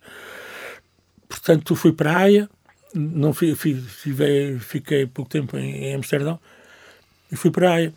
[1.28, 2.50] Portanto, fui para a Haia,
[2.94, 6.38] não fui, fui, fiquei, fiquei pouco tempo em, em Amsterdão
[7.30, 7.82] e fui para a.
[7.82, 7.92] Eh,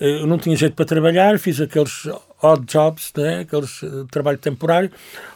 [0.00, 2.06] eu não tinha jeito para trabalhar, fiz aqueles
[2.42, 3.40] odd jobs, né?
[3.40, 4.90] aqueles uh, trabalho temporário.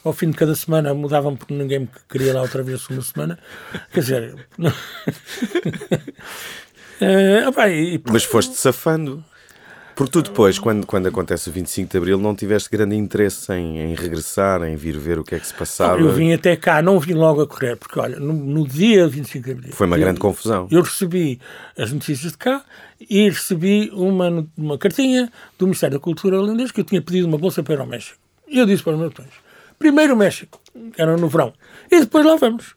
[0.04, 3.38] Ao fim de cada semana mudavam porque ninguém me queria lá outra vez uma semana.
[3.92, 4.34] Quer dizer.
[7.00, 9.24] uh, opa, e, Mas foste safando.
[10.00, 13.80] Porque tu depois, quando, quando acontece o 25 de Abril, não tiveste grande interesse em,
[13.80, 16.00] em regressar, em vir ver o que é que se passava?
[16.00, 19.44] Eu vim até cá, não vim logo a correr, porque olha, no, no dia 25
[19.44, 19.72] de Abril...
[19.74, 20.66] Foi uma eu, grande confusão.
[20.70, 21.38] Eu recebi
[21.76, 22.64] as notícias de cá
[23.10, 27.36] e recebi uma, uma cartinha do Ministério da Cultura holandês que eu tinha pedido uma
[27.36, 28.16] bolsa para ir ao México.
[28.48, 29.28] E eu disse para os meus pais,
[29.78, 30.58] primeiro o México,
[30.96, 31.52] era no verão,
[31.92, 32.74] e depois lá vamos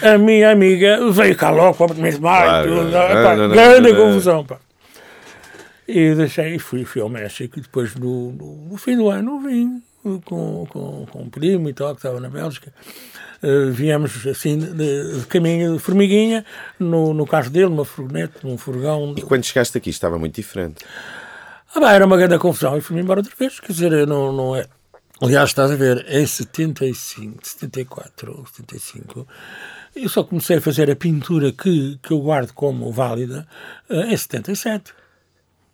[0.00, 4.44] a minha amiga veio cá logo para me claro, grande confusão.
[4.44, 4.58] Pá.
[5.86, 9.82] E deixei, fui, fui ao México e depois no, no, no fim do ano vim
[10.24, 12.72] com, com, com um primo e tal, que estava na Bélgica.
[13.42, 14.72] Uh, viemos assim de,
[15.20, 16.44] de, caminho de formiguinha
[16.78, 19.14] no, no carro dele, numa furgonete, num furgão.
[19.16, 20.84] E quando chegaste aqui estava muito diferente?
[21.74, 23.60] Ah, bah, era uma grande confusão e fui-me embora outra vez.
[23.60, 24.66] Quer dizer, não, não é.
[25.20, 29.26] Aliás, estás a ver, em 75, 74 ou 75,
[29.94, 33.46] eu só comecei a fazer a pintura que, que eu guardo como válida
[33.88, 34.92] uh, em 77.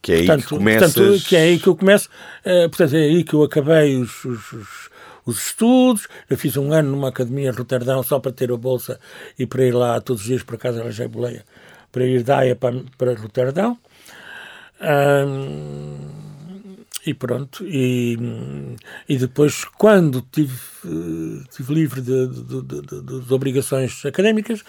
[0.02, 0.94] Que é aí portanto, que começas...
[0.94, 2.08] Portanto, que é aí que eu começo,
[2.44, 4.90] uh, portanto, é aí que eu acabei os, os, os,
[5.26, 8.98] os, estudos, eu fiz um ano numa academia em Roterdão só para ter a bolsa
[9.38, 11.44] e para ir lá todos os dias para casa arranjei boleia,
[11.92, 13.76] para ir da Haia para, para Roterdão.
[14.80, 16.30] Um,
[17.06, 18.18] e pronto, e,
[19.08, 20.58] e depois, quando tive,
[21.50, 24.62] tive livre de, de, de, de obrigações académicas,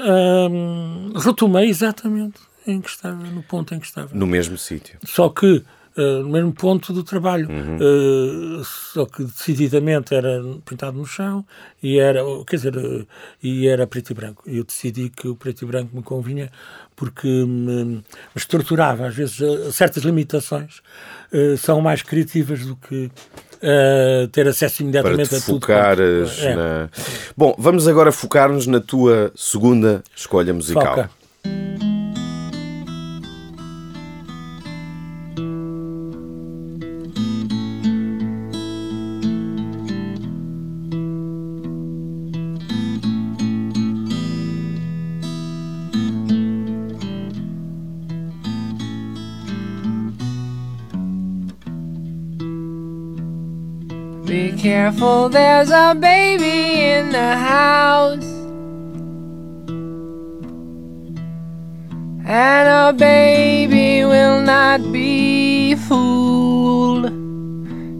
[0.00, 4.10] um, retomei exatamente em que estava, no ponto em que estava.
[4.12, 4.98] No mesmo sítio.
[5.04, 5.64] Só que
[5.96, 7.48] Uh, no mesmo ponto do trabalho.
[7.50, 8.60] Uhum.
[8.60, 11.44] Uh, só que decididamente era pintado no chão
[11.82, 13.04] e era, quer dizer, uh,
[13.42, 14.44] e era preto e branco.
[14.46, 16.52] Eu decidi que o preto e branco me convinha
[16.94, 18.04] porque me, me
[18.36, 19.40] estruturava, às vezes,
[19.74, 20.82] certas limitações
[21.58, 23.10] são mais criativas do que
[24.32, 25.60] ter acesso imediatamente Para te a tudo.
[25.60, 26.54] Focares é.
[26.54, 26.88] na...
[27.36, 30.94] Bom, vamos agora focar-nos na tua segunda escolha musical.
[30.94, 31.17] Foca.
[54.90, 58.24] Careful, there's a baby in the house.
[62.26, 67.12] And a baby will not be fooled.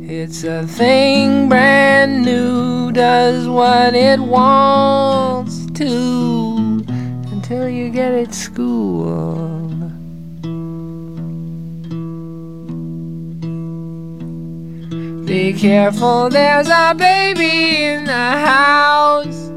[0.03, 6.85] It's a thing brand new, does what it wants to.
[7.31, 9.58] until you get it schooled.
[15.29, 19.49] Be careful, there's a baby in the house.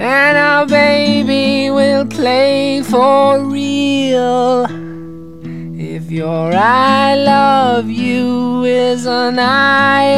[0.00, 4.64] And our baby will play for real.
[5.78, 10.14] If your I love you is an IOU,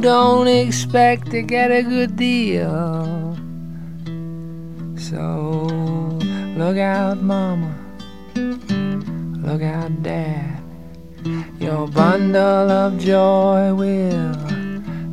[0.00, 3.36] don't expect to get a good deal.
[4.96, 5.68] So
[6.56, 7.77] look out, mama.
[9.48, 10.62] Look out, dad.
[11.58, 14.34] Your bundle of joy will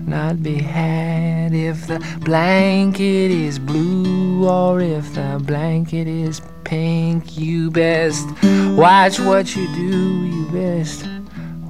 [0.05, 7.37] not be had if the blanket is blue or if the blanket is pink.
[7.37, 8.27] You best
[8.75, 11.07] watch what you do, you best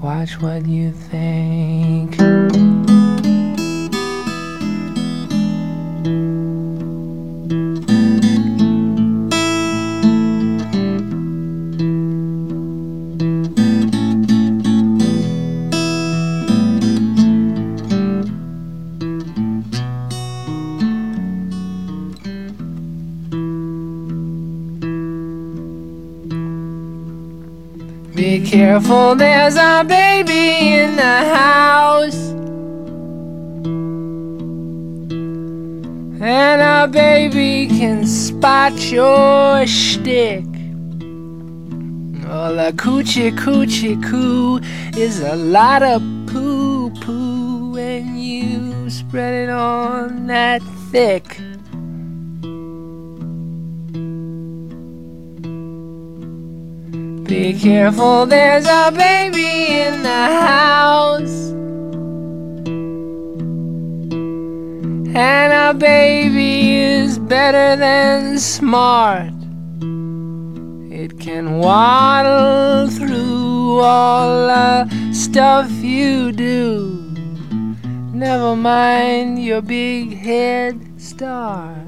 [0.01, 2.19] watch what you think.
[28.81, 32.31] Careful, there's a baby in the house.
[36.21, 40.43] And a baby can spot your shtick.
[42.27, 44.59] Well, a coochie coochie coo
[44.99, 50.61] is a lot of poo poo when you spread it on that
[50.91, 51.39] thick.
[57.25, 61.49] Be careful, there's a baby in the house.
[65.17, 69.33] And a baby is better than smart.
[70.91, 77.01] It can waddle through all the stuff you do.
[78.13, 81.84] Never mind your big head start.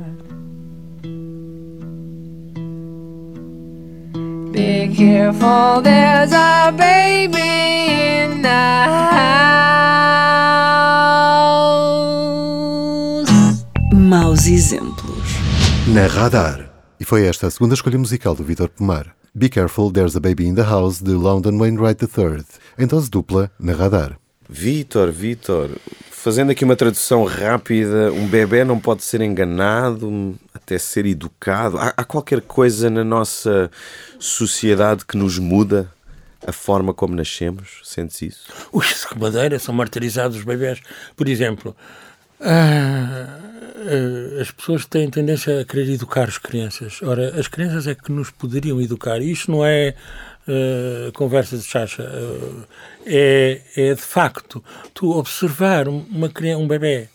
[4.57, 9.67] Be careful, there's a baby in the house.
[13.93, 15.27] Maus exemplos.
[15.93, 16.71] Na Radar.
[16.99, 19.15] E foi esta a segunda escolha musical do Vitor Pomar.
[19.35, 22.43] Be Careful, There's a Baby in the House, de London Wainwright III,
[22.79, 24.17] em dose dupla na Radar.
[24.49, 25.69] Vitor, Vitor,
[26.27, 31.77] fazendo aqui uma tradução rápida, um bebê não pode ser enganado, até ser educado.
[31.77, 33.71] Há, há qualquer coisa na nossa
[34.19, 35.89] sociedade que nos muda
[36.45, 37.79] a forma como nascemos?
[37.85, 38.53] Sentes isso?
[38.73, 40.81] Ui, que madeira, são martirizados os bebés.
[41.15, 41.73] Por exemplo,
[42.41, 43.39] ah,
[43.77, 47.01] ah, as pessoas têm tendência a querer educar as crianças.
[47.03, 49.21] Ora, as crianças é que nos poderiam educar.
[49.21, 49.95] Isto não é
[50.47, 52.03] ah, conversa de chacha.
[52.03, 52.65] Ah,
[53.05, 57.09] é, é, de facto, tu observar uma criança, um bebê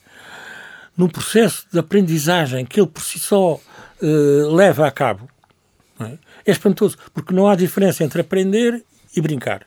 [0.97, 3.59] num processo de aprendizagem que ele por si só
[4.51, 5.29] leva a cabo.
[6.01, 6.19] É?
[6.47, 8.83] é espantoso, porque não há diferença entre aprender
[9.17, 9.65] e brincar.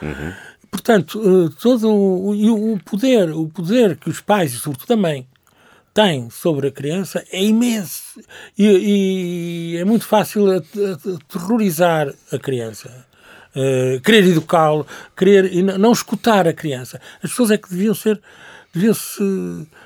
[0.00, 0.32] Uhum.
[0.70, 5.26] Portanto, todo o, o poder, o poder que os pais e sobretudo a mãe
[5.94, 8.20] têm sobre a criança é imenso
[8.58, 13.06] e, e é muito fácil aterrorizar a criança.
[13.54, 14.84] Uh, querer educá-lo,
[15.16, 17.00] querer e não escutar a criança.
[17.22, 18.20] As pessoas é que deviam ser,
[18.74, 19.22] deviam se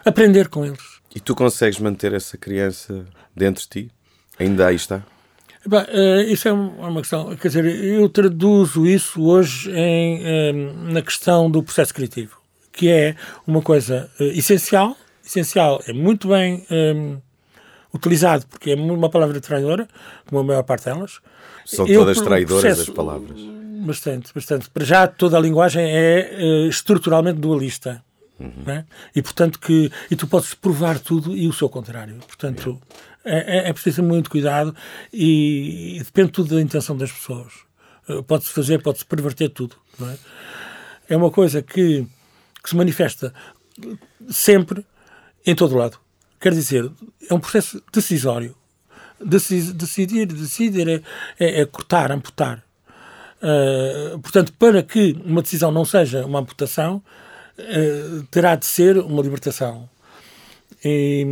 [0.06, 0.80] aprender com eles.
[1.14, 3.04] E tu consegues manter essa criança
[3.36, 3.90] dentro de ti?
[4.38, 5.02] Ainda aí está?
[5.66, 7.36] Bem, uh, isso é uma questão.
[7.36, 10.22] Quer dizer, eu traduzo isso hoje em,
[10.54, 12.38] um, na questão do processo criativo,
[12.72, 14.96] que é uma coisa uh, essencial.
[15.29, 17.18] Essencial é muito bem um,
[17.95, 19.87] utilizado, porque é uma palavra traidora,
[20.24, 21.20] como a maior parte delas.
[21.66, 23.39] São todas traidoras as palavras.
[23.85, 24.70] Bastante, bastante.
[24.70, 28.03] Para já, toda a linguagem é uh, estruturalmente dualista.
[28.41, 28.64] Uhum.
[28.68, 28.85] É?
[29.14, 32.16] E portanto que e tu podes provar tudo e o seu contrário.
[32.26, 32.81] Portanto,
[33.24, 34.74] é, é, é preciso ter muito cuidado
[35.12, 37.53] e, e, depende tudo da intenção das pessoas.
[38.09, 39.76] Uh, pode-se fazer, pode-se perverter tudo.
[40.01, 41.14] É?
[41.14, 41.16] é?
[41.16, 42.07] uma coisa que,
[42.62, 43.35] que se manifesta
[44.31, 44.85] sempre
[45.47, 45.99] em todo lado.
[46.41, 46.91] Quer dizer,
[47.28, 48.55] é um processo decisório.
[49.24, 51.03] Decis, decidir, decidir é,
[51.39, 52.62] é, é cortar, amputar.
[53.43, 57.03] Uh, portanto, para que uma decisão não seja uma amputação,
[57.59, 59.89] uh, terá de ser uma libertação.
[60.84, 61.26] E,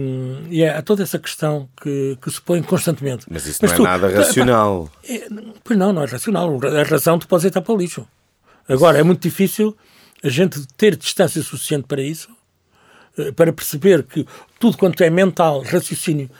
[0.51, 3.27] e é toda essa questão que, que se põe constantemente.
[3.31, 4.91] Mas isso Mas não é tu, nada racional.
[5.09, 5.29] É,
[5.63, 6.59] pois não, não é racional.
[6.65, 8.07] A razão tu podes estar para o lixo.
[8.69, 9.77] Agora, é muito difícil
[10.25, 12.29] a gente ter distância suficiente para isso
[13.35, 14.27] para perceber que
[14.59, 16.31] tudo quanto é mental, raciocínio,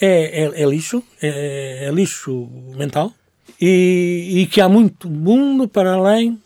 [0.00, 3.12] é, é, é lixo, é, é, lixo mental,
[3.60, 6.40] e, e, que há muito mundo para além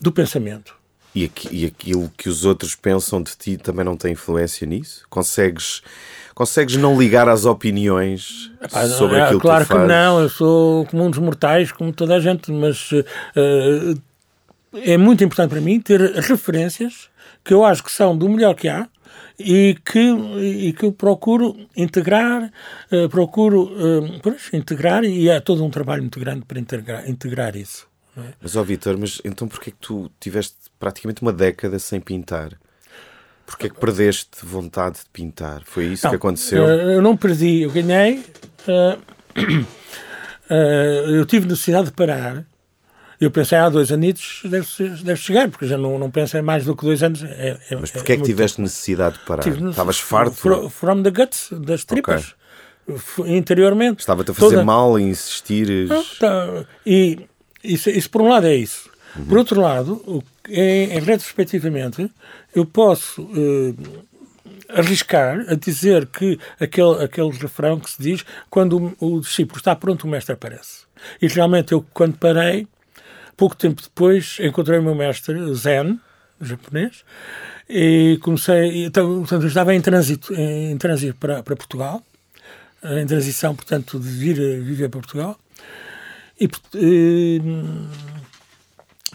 [0.00, 0.74] do pensamento.
[1.14, 5.04] E, aqui, e aquilo que os outros pensam de ti também não tem influência nisso?
[5.08, 5.82] Consegues
[6.34, 9.88] consegues não ligar às opiniões Epá, sobre é, aquilo claro que tu fazes?
[9.88, 13.98] Claro que não, eu sou como um dos mortais, como toda a gente, mas uh,
[14.74, 17.08] é muito importante para mim ter referências
[17.42, 18.86] que eu acho que são do melhor que há
[19.38, 22.50] e que, e que eu procuro integrar,
[22.90, 27.56] uh, procuro uh, pois, integrar e é todo um trabalho muito grande para integrar, integrar
[27.56, 27.86] isso.
[28.16, 28.32] É?
[28.40, 32.58] Mas, ó Vitor, mas então porquê que tu tiveste praticamente uma década sem pintar?
[33.44, 35.62] Porquê é que perdeste vontade de pintar?
[35.64, 36.66] Foi isso não, que aconteceu?
[36.66, 38.24] Eu não perdi, eu ganhei.
[38.66, 38.98] Uh,
[40.50, 40.52] uh,
[41.14, 42.44] eu tive necessidade de parar.
[43.20, 44.66] Eu pensei, há dois anos deve,
[45.02, 47.22] deve chegar, porque já não, não penso em mais do que dois anos.
[47.22, 49.46] É, é, Mas porquê é, é que tiveste necessidade de parar?
[49.46, 50.70] Estavas farto?
[50.70, 52.34] From the guts, das tripas.
[52.86, 53.36] Okay.
[53.36, 54.00] Interiormente.
[54.00, 54.64] Estava-te a fazer toda...
[54.64, 55.88] mal em insistir.
[56.20, 56.64] Tá.
[56.84, 57.26] E
[57.64, 58.88] isso, isso, por um lado, é isso.
[59.16, 59.24] Uhum.
[59.24, 62.10] Por outro lado, em, em retrospectivamente,
[62.54, 63.76] eu posso uh,
[64.68, 69.74] arriscar a dizer que aquele, aquele refrão que se diz quando o, o discípulo está
[69.74, 70.84] pronto, o mestre aparece.
[71.20, 72.66] E realmente eu, quando parei,
[73.36, 76.00] pouco tempo depois, encontrei o meu mestre, Zen,
[76.40, 77.04] japonês,
[77.68, 82.02] e comecei, então, portanto, eu estava em trânsito, em trânsito para, para Portugal,
[82.84, 85.38] em transição, portanto, de vir viver para Portugal,
[86.40, 87.40] e, e,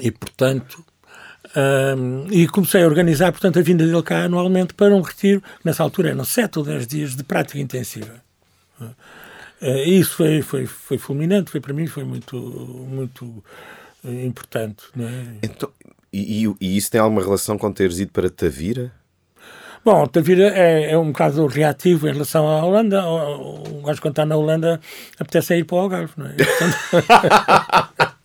[0.01, 0.83] e portanto,
[1.55, 5.83] um, e comecei a organizar, portanto, a vinda dele cá anualmente para um retiro, nessa
[5.83, 8.21] altura eram sete ou dez dias de prática intensiva.
[8.79, 8.95] Uh,
[9.85, 13.43] isso foi, foi, foi fulminante, foi para mim, foi muito, muito
[14.03, 14.83] uh, importante.
[14.99, 15.37] É?
[15.43, 15.69] Então,
[16.13, 18.91] e, e, isso tem alguma relação com teres ido para Tavira?
[19.83, 23.03] Bom, Tavira é, é um bocado reativo em relação à Holanda.
[23.03, 24.79] O, gajo, quando está na Holanda,
[25.19, 26.33] apetece ir para o Algarve, não é?
[26.33, 28.01] Portanto...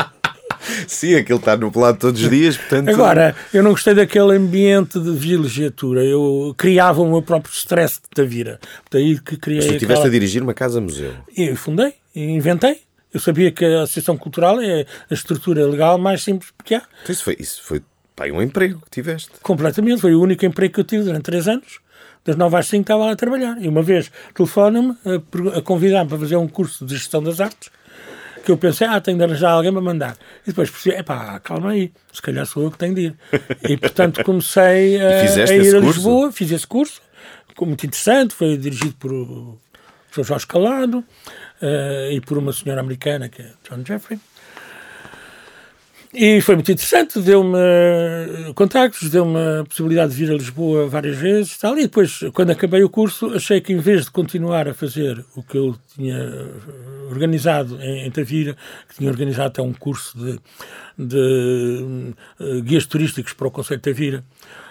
[0.87, 2.91] Sim, aquele está no lado todos os dias, portanto...
[2.91, 6.05] Agora, eu não gostei daquele ambiente de vilegiatura.
[6.05, 8.61] Eu criava o meu próprio stress de Tavira.
[8.91, 10.09] Daí que criei Mas tu estiveste aquela...
[10.09, 11.13] a dirigir uma casa-museu.
[11.37, 12.86] E fundei, e inventei.
[13.13, 16.83] Eu sabia que a Associação Cultural é a estrutura legal mais simples que há.
[17.03, 17.83] Então isso foi, isso foi
[18.15, 19.31] pá, um emprego que tiveste.
[19.43, 20.01] Completamente.
[20.01, 21.81] Foi o único emprego que eu tive durante três anos.
[22.25, 23.57] Das 9 às 5 estava lá a trabalhar.
[23.61, 27.71] E uma vez telefona-me a, a convidar-me para fazer um curso de gestão das artes
[28.45, 30.17] que eu pensei, ah, tenho de arranjar alguém para mandar.
[30.45, 33.15] E depois percebi, pá, calma aí, se calhar sou eu que tenho de ir.
[33.69, 35.09] E portanto comecei a,
[35.51, 37.03] a ir a Lisboa, fiz esse curso,
[37.61, 39.59] muito interessante, foi dirigido por o
[40.25, 41.05] Jorge Calado
[41.63, 44.19] uh, e por uma senhora americana, que é John Jeffrey.
[46.19, 47.59] E foi muito interessante, deu-me
[48.55, 51.77] contactos, deu-me a possibilidade de vir a Lisboa várias vezes e tal.
[51.77, 55.43] E depois, quando acabei o curso, achei que em vez de continuar a fazer o
[55.43, 56.17] que eu tinha
[57.11, 58.57] organizado em, em Tavira,
[58.89, 60.41] que tinha organizado até um curso de,
[60.99, 62.15] de
[62.63, 64.25] guias turísticos para o Conselho de Tavira,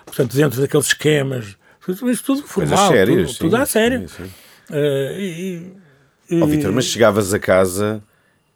[0.03, 1.57] portanto, dentro daqueles esquemas,
[1.87, 4.23] isso tudo formal, sérias, tudo, tudo à sim.
[4.71, 5.73] Uh, e,
[6.31, 8.01] oh, Vitor, mas chegavas a casa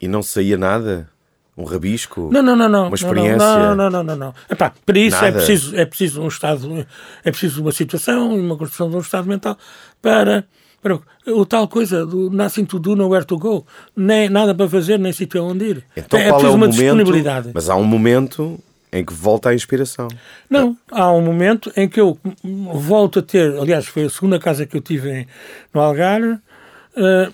[0.00, 1.08] e não saía nada?
[1.56, 2.30] Um rabisco?
[2.32, 2.86] Não, não, não, não.
[2.86, 3.36] Uma experiência?
[3.36, 4.34] Não, não, não, não, não.
[4.48, 6.86] Epá, para isso é preciso, é preciso um estado,
[7.22, 9.58] é preciso uma situação e uma construção de um estado mental
[10.00, 10.44] para,
[10.80, 13.66] para o tal coisa do nothing to do, nowhere to go.
[13.94, 15.84] Nem nada para fazer, nem sítio onde ir.
[15.94, 17.50] Então, é, é preciso é uma momento, disponibilidade.
[17.52, 18.58] Mas há um momento
[18.92, 20.08] em que volta a inspiração.
[20.48, 24.66] Não, há um momento em que eu volto a ter, aliás, foi a segunda casa
[24.66, 25.26] que eu tive em,
[25.72, 27.32] no Algarve, uh,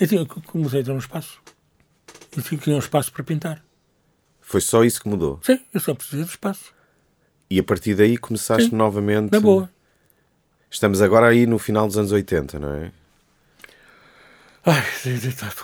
[0.00, 1.40] eu tinha, comecei a ter um espaço
[2.36, 3.64] e tinha um espaço para pintar.
[4.40, 5.40] Foi só isso que mudou?
[5.42, 6.72] Sim, eu só precisei de espaço.
[7.50, 9.32] E a partir daí começaste Sim, novamente.
[9.32, 9.70] Na boa.
[10.70, 12.92] Estamos agora aí no final dos anos 80, não é?
[14.64, 14.84] Ai,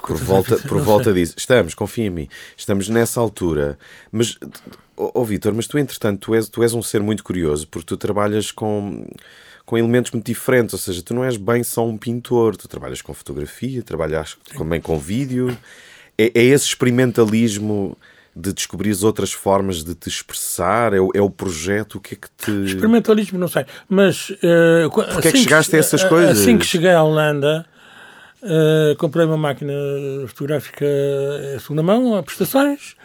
[0.00, 1.34] por volta, por volta disso.
[1.36, 2.28] Estamos, confia em mim.
[2.56, 3.78] Estamos nessa altura.
[4.10, 4.38] Mas,
[4.96, 7.68] ó oh, oh, Vitor, mas tu, entretanto, tu és, tu és um ser muito curioso
[7.68, 9.06] porque tu trabalhas com,
[9.64, 10.72] com elementos muito diferentes.
[10.72, 12.56] Ou seja, tu não és bem só um pintor.
[12.56, 15.56] Tu trabalhas com fotografia, trabalhas também com vídeo
[16.18, 17.96] é, é esse experimentalismo
[18.36, 20.92] de descobrir outras formas de te expressar?
[20.92, 21.96] É o, é o projeto?
[21.96, 22.50] O que é que te.
[22.64, 23.64] Experimentalismo, não sei.
[23.88, 24.30] Mas.
[24.30, 26.40] Uh, Porquê é que chegaste que, a essas coisas?
[26.40, 27.66] Assim que cheguei à Holanda,
[28.42, 29.72] uh, comprei uma máquina
[30.26, 30.86] fotográfica
[31.54, 32.96] em segunda mão, a prestações,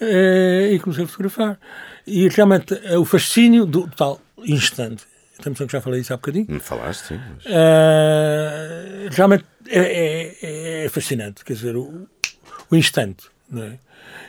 [0.00, 1.58] uh, e comecei a fotografar.
[2.06, 5.07] E realmente o fascínio do tal instante.
[5.38, 6.46] Estamos que já falei isso há bocadinho.
[6.48, 7.20] Me falaste, sim.
[7.36, 7.44] Mas...
[9.14, 11.44] realmente é, é, é, fascinante.
[11.44, 12.08] Quer dizer, o,
[12.70, 13.26] o instante.
[13.48, 13.78] Não é?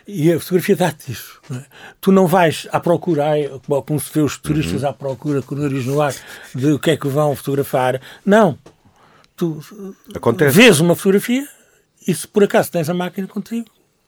[0.07, 1.41] E a fotografia dá-te isso.
[1.49, 1.65] Não é?
[1.99, 3.49] Tu não vais à procura, ai,
[3.85, 6.13] como se vê os turistas à procura com o nariz no ar,
[6.53, 7.99] de o que é que vão fotografar.
[8.25, 8.57] Não.
[9.35, 10.55] Tu Acontece.
[10.55, 11.47] vês uma fotografia
[12.07, 13.67] e se por acaso tens a máquina contigo,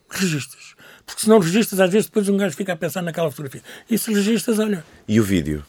[0.09, 0.75] registras.
[1.05, 3.61] Porque se não registras, às vezes depois um gajo fica a pensar naquela fotografia.
[3.89, 5.63] E se registras, olha, E o vídeo?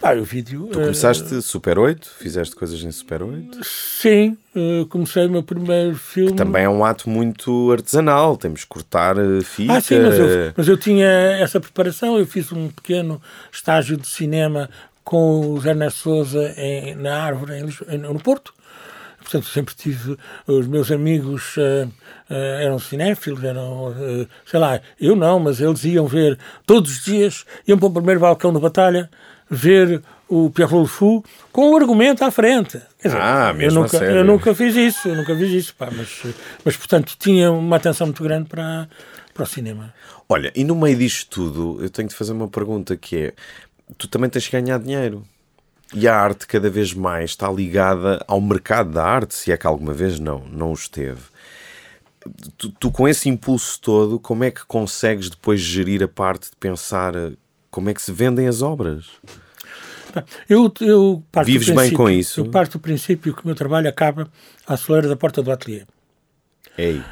[0.00, 0.68] Pá, o vídeo.
[0.72, 3.58] Tu eh, começaste Super 8, fizeste coisas em Super 8.
[3.62, 6.34] Sim, eh, comecei o meu primeiro filme.
[6.34, 9.74] Também é um ato muito artesanal, temos que cortar eh, fita.
[9.74, 10.26] Ah, sim, mas eu,
[10.56, 12.18] mas eu tinha essa preparação.
[12.18, 13.20] Eu fiz um pequeno
[13.52, 14.68] estágio de cinema
[15.04, 17.54] com o Zé Ernesto Souza em, na Árvore,
[17.88, 18.52] em no Porto.
[19.18, 20.16] Portanto, sempre tive.
[20.46, 21.86] Os meus amigos eh,
[22.30, 23.94] eh, eram cinéfilos, eram.
[23.98, 27.92] eh, sei lá, eu não, mas eles iam ver todos os dias, iam para o
[27.92, 29.10] primeiro balcão da Batalha
[29.50, 32.78] ver o Pierre Rolfou com o argumento à frente.
[33.00, 34.16] Quer dizer, Ah, eu, mesmo a nunca, sério?
[34.18, 36.22] eu nunca fiz isso, eu nunca fiz isso, pá, mas,
[36.64, 38.88] mas portanto tinha uma atenção muito grande para,
[39.32, 39.94] para o cinema.
[40.28, 43.32] Olha, e no meio disto tudo, eu tenho de fazer uma pergunta que é:
[43.96, 45.24] tu também tens que ganhar dinheiro.
[45.94, 49.66] E a arte cada vez mais está ligada ao mercado da arte, se é que
[49.66, 51.22] alguma vez não, não o esteve.
[52.58, 56.56] Tu, tu, com esse impulso todo, como é que consegues depois gerir a parte de
[56.56, 57.32] pensar eh,
[57.70, 59.06] como é que se vendem as obras?
[60.48, 62.40] Eu, eu parto Vives bem com isso?
[62.40, 64.28] Eu parto do princípio que o meu trabalho acaba
[64.66, 65.82] à soleira da porta do ateliê.
[66.76, 67.02] Ei,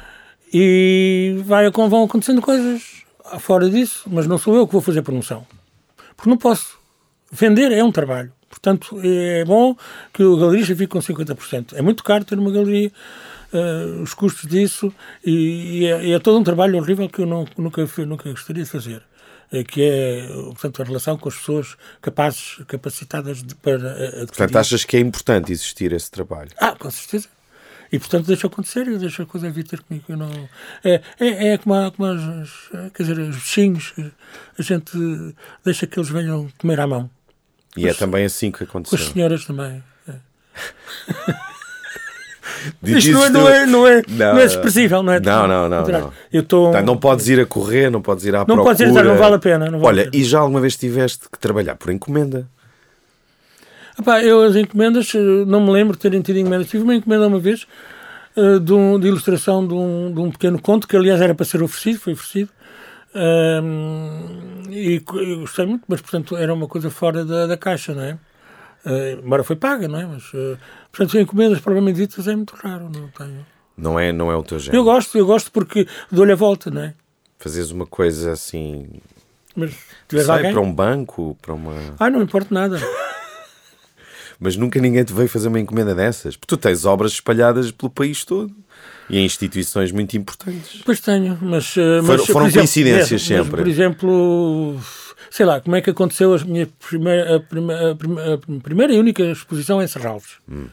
[0.51, 3.03] E vai, vão acontecendo coisas
[3.39, 5.45] fora disso, mas não sou eu que vou fazer promoção.
[6.15, 6.77] Porque não posso.
[7.31, 8.31] Vender é um trabalho.
[8.49, 9.75] Portanto, é bom
[10.13, 11.73] que o galerista fique com 50%.
[11.73, 12.91] É muito caro ter uma galeria,
[13.53, 14.91] eh, os custos disso,
[15.23, 18.63] e, e é, e é todo um trabalho horrível que eu não, nunca, nunca gostaria
[18.63, 19.03] de fazer.
[19.51, 24.27] Eh, Que é, portanto, a relação com as pessoas capazes, capacitadas de, para eh, adquirir.
[24.27, 26.51] portanto, achas que é importante existir esse trabalho?
[26.57, 27.29] Ah, com certeza.
[27.89, 30.03] E portanto deixa acontecer e deixa a coisa vir ter comigo.
[30.09, 30.49] Eu não...
[30.83, 32.49] é, é, é como, a- como as,
[32.93, 33.93] quer dizer, os bichinhos,
[34.59, 34.91] a gente
[35.63, 37.09] deixa que eles venham comer à mão.
[37.77, 38.97] E é também assim que Com as aconteceu.
[39.13, 39.81] senhoras também.
[40.09, 40.15] É.
[42.83, 45.19] Isto não é, não, é, não, é, Não, não é expressível, não é?
[45.19, 46.13] Não, não, não, não.
[46.31, 46.71] Eu estou.
[46.71, 48.63] Tá, não podes ir a correr, não podes ir à Não procura.
[48.75, 50.23] podes ir, não vale a pena, não vale a Olha, pena.
[50.23, 52.47] e já alguma vez tiveste que trabalhar por encomenda?
[53.99, 56.67] Epá, eu as encomendas, eh, não me lembro de terem tido encomendas.
[56.67, 57.65] Tive uma encomenda uma vez
[58.35, 61.45] eh, de, um- de ilustração de um, de um pequeno conto, que aliás era para
[61.45, 62.49] ser oferecido, foi oferecido.
[63.15, 67.93] Ahm, e co- eu gostei muito, mas portanto era uma coisa fora da, da caixa,
[67.93, 68.17] não é?
[68.87, 70.05] Eh, embora foi paga, não é?
[70.05, 70.57] Mas, eh,
[70.91, 73.45] portanto, encomendas provavelmente ditas é muito raro, não tenho.
[73.77, 74.77] Não é, não é o teu género.
[74.77, 76.93] Eu gosto, eu gosto porque dou-lhe a volta, não é?
[77.37, 78.87] Fazes uma coisa assim.
[79.55, 79.71] Mas
[80.09, 80.51] Sei, alguém.
[80.51, 81.73] para um banco, para uma.
[81.99, 82.79] Ah, não importa nada.
[84.39, 86.35] Mas nunca ninguém te veio fazer uma encomenda dessas.
[86.35, 88.53] Porque tu tens obras espalhadas pelo país todo
[89.09, 90.81] e em instituições muito importantes.
[90.85, 91.75] Pois tenho, mas.
[91.75, 93.61] eh, Foram- mas, por foram exemplo, coincidências é, mas, sempre.
[93.61, 94.79] por exemplo,
[95.29, 98.93] sei lá, como é que aconteceu a minha primeira, a prime- a prime- a primeira
[98.93, 100.35] e única exposição em Serralves?
[100.49, 100.67] Hum.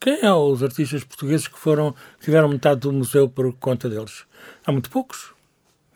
[0.00, 4.24] Quem é os artistas portugueses que foram que tiveram metade do museu por conta deles?
[4.64, 5.32] Há muito poucos.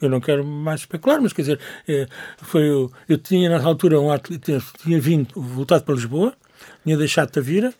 [0.00, 2.06] Eu não quero mais especular, mas quer dizer, eh,
[2.42, 6.34] foi, o- eu tinha nessa altura um ateliê, tinha, tinha vindo, voltado para Lisboa,
[6.82, 7.72] tinha deixado Tavira,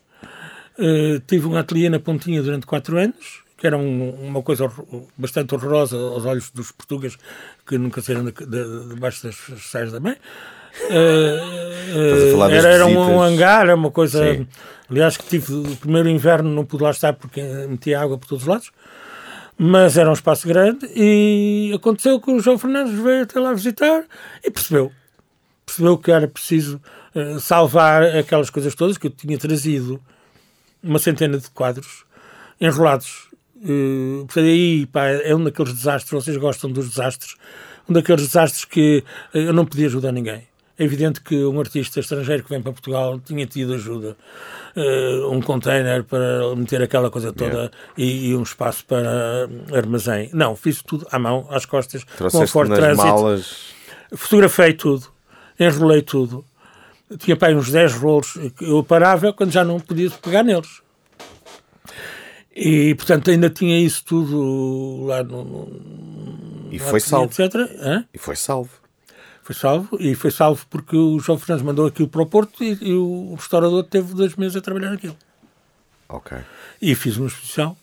[0.79, 4.71] eh, tive um ateliê na Pontinha durante quatro anos, que era um- uma coisa
[5.17, 7.17] bastante horrorosa aos olhos dos portugueses
[7.67, 10.19] que nunca saíram de, de, debaixo das saias da mãe.
[12.31, 14.35] Falar das era, era um, hangar, era uma coisa.
[14.35, 14.47] Sim.
[14.91, 18.43] Aliás, que tive o primeiro inverno, não pude lá estar porque metia água por todos
[18.45, 18.71] os lados.
[19.57, 24.05] Mas era um espaço grande e aconteceu que o João Fernandes veio até lá visitar
[24.45, 24.93] e percebeu.
[25.65, 26.79] Percebeu que era preciso
[27.15, 30.03] eh, salvar aquelas coisas todas que eu tinha trazido
[30.83, 32.05] uma centena de quadros
[32.61, 33.33] enrolados.
[33.65, 37.35] Uh, portanto, aí pá, é um daqueles desastres, vocês gostam dos desastres,
[37.89, 39.03] um daqueles desastres que
[39.33, 40.47] eh, eu não podia ajudar ninguém.
[40.79, 44.17] É evidente que um artista estrangeiro que vem para Portugal tinha tido ajuda.
[44.77, 50.29] Uh, um container para meter aquela coisa toda e, e um espaço para armazém.
[50.33, 53.57] Não, fiz tudo à mão, às costas, com Trouxeste Ford nas Transit malas.
[54.17, 55.07] fotografei tudo,
[55.59, 56.45] enrolei tudo.
[57.19, 60.83] Tinha para aí uns 10 rolos que eu parava quando já não podia pegar neles.
[62.55, 65.45] E, portanto, ainda tinha isso tudo lá no.
[65.45, 67.33] no E no foi salvo.
[67.43, 67.55] Etc.
[67.81, 68.05] Hã?
[68.15, 68.71] E foi salvo.
[69.43, 69.97] Foi salvo.
[70.01, 73.35] E foi salvo porque o João Fernandes mandou aquilo para o Porto e, e o
[73.35, 75.17] restaurador teve dois meses a trabalhar naquilo.
[76.09, 76.39] Ok.
[76.81, 77.77] E fiz uma exposição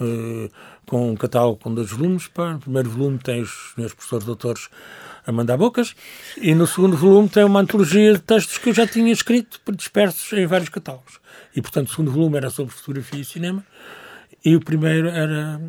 [0.00, 0.48] eh,
[0.86, 2.26] com um catálogo com dois volumes.
[2.26, 2.54] Pá.
[2.54, 4.68] No primeiro volume tem os meus professores doutores
[5.26, 5.94] a mandar bocas
[6.36, 10.32] e no segundo volume tem uma antologia de textos que eu já tinha escrito dispersos
[10.32, 11.20] em vários catálogos.
[11.54, 13.64] E, portanto, o segundo volume era sobre fotografia e cinema
[14.44, 15.60] e o primeiro era,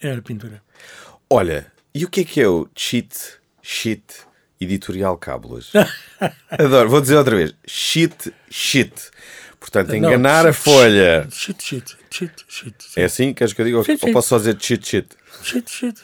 [0.00, 0.62] Era pintura.
[1.28, 3.08] Olha, e o que é que é o cheat
[3.62, 4.02] shit
[4.60, 5.72] editorial Cábulas?
[6.50, 7.54] Adoro, vou dizer outra vez.
[7.66, 8.92] Cheat shit.
[9.60, 11.26] Portanto, enganar Não, a folha.
[11.30, 12.74] Shit, shit, shit, shit.
[12.96, 13.34] É assim?
[13.34, 13.82] Queres que eu diga?
[13.82, 15.08] Sim, Ou posso só dizer cheat shit?
[15.42, 16.00] Shit, shit.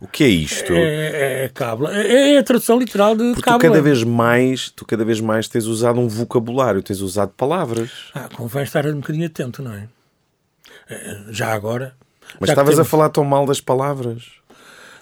[0.00, 0.72] O que é isto?
[0.72, 1.96] É, é, cábula.
[1.96, 3.70] É, é a tradução literal de Porque tu cábula.
[3.70, 7.90] cada vez mais, tu cada vez mais tens usado um vocabulário, tens usado palavras.
[8.12, 9.88] Ah, convém estar um bocadinho atento, não é?
[10.90, 11.94] Eh, Já agora.
[12.40, 14.24] Mas estavas a temos- falar tão mal das palavras.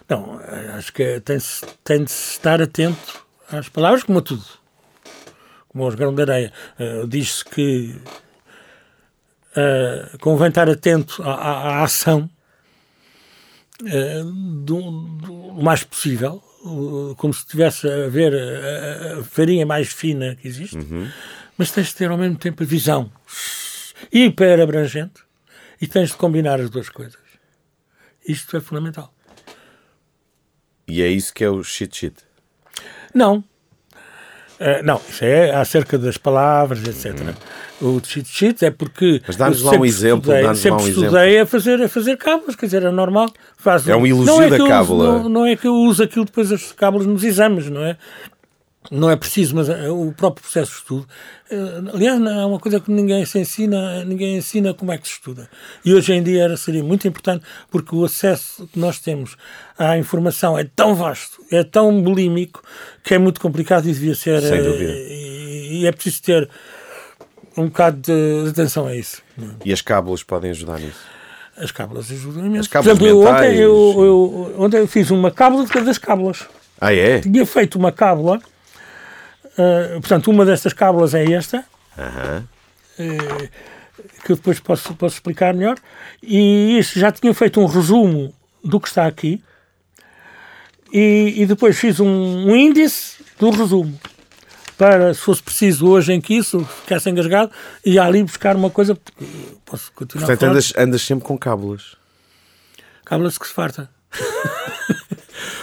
[0.09, 4.45] Não, eh, acho que tem-se tem de se estar atento às palavras, como a tudo.
[5.69, 6.53] Como aos grãos de areia.
[6.79, 7.95] Eh, Diz-se que
[9.57, 12.29] eh, convém estar atento à, à- à ação
[13.87, 14.23] eh,
[14.65, 19.89] do, do- o mais possível, eh, como se estivesse a ver a, a farinha mais
[19.93, 20.79] fina que existe,
[21.57, 23.11] mas tens de ter ao mesmo tempo a visão
[24.13, 25.21] hiper abrangente
[25.81, 27.19] e tens de combinar as duas coisas.
[28.27, 29.13] Isto é fundamental.
[30.87, 32.17] E é isso que é o shit shit.
[33.15, 33.43] Não.
[34.61, 37.15] Eh, não, isso é acerca das palavras, etc.
[37.81, 39.23] O cheat sheet é porque.
[39.25, 42.67] Mas dá-nos lá um exemplo, estudei- sempre um estudei a fazer, a fazer cábulas, quer
[42.67, 43.33] dizer, é normal.
[43.57, 45.05] Faz É um elogio não é da eu uso- cábula.
[45.23, 47.97] não, não é que eu uso aquilo depois as cábulas nos exames, não é?
[48.91, 51.07] Não é preciso, mas eh, o próprio processo de estudo.
[51.51, 55.15] eh, Aliás, é uma coisa que ninguém se ensina, ninguém ensina como é que se
[55.15, 55.49] estuda.
[55.85, 59.37] E hoje em dia era, seria muito importante, porque o acesso que nós temos
[59.79, 62.63] à informação é tão vasto, é tão bulímico,
[63.05, 64.41] que é muito complicado e devia ser.
[64.41, 64.93] Sem eh, dúvida.
[64.93, 66.49] E, e é preciso ter
[67.59, 69.23] um bocado de, atenção a isso.
[69.65, 71.01] E as cábulas podem ajudar nisso.
[71.57, 72.61] As cábulas ajudam imenso.
[72.63, 73.51] As cábulas Por exemplo, eu mentais.
[73.51, 76.47] ontem, eu, eu, ontem eu fiz uma cábula de das cábulas.
[76.81, 77.19] Ah, é?
[77.21, 78.41] Tinha feito uma cábula,
[79.59, 81.65] eh, portanto, uma destas cábulas é esta,
[82.99, 83.49] eh,
[84.25, 85.77] que eu depois posso, posso explicar melhor,
[86.23, 88.33] e isto já tinha feito um resumo
[88.65, 89.43] do que está aqui,
[90.93, 93.99] e, e depois fiz um, um índice do resumo,
[94.77, 97.51] para, se fosse preciso hoje em que isso ficasse engasgado,
[97.85, 98.97] ia ali buscar uma coisa,
[99.67, 100.53] posso continuar Portanto, a falar.
[100.53, 101.97] andas, andas sempre com cábulas.
[103.05, 103.91] Cábulas que se farta.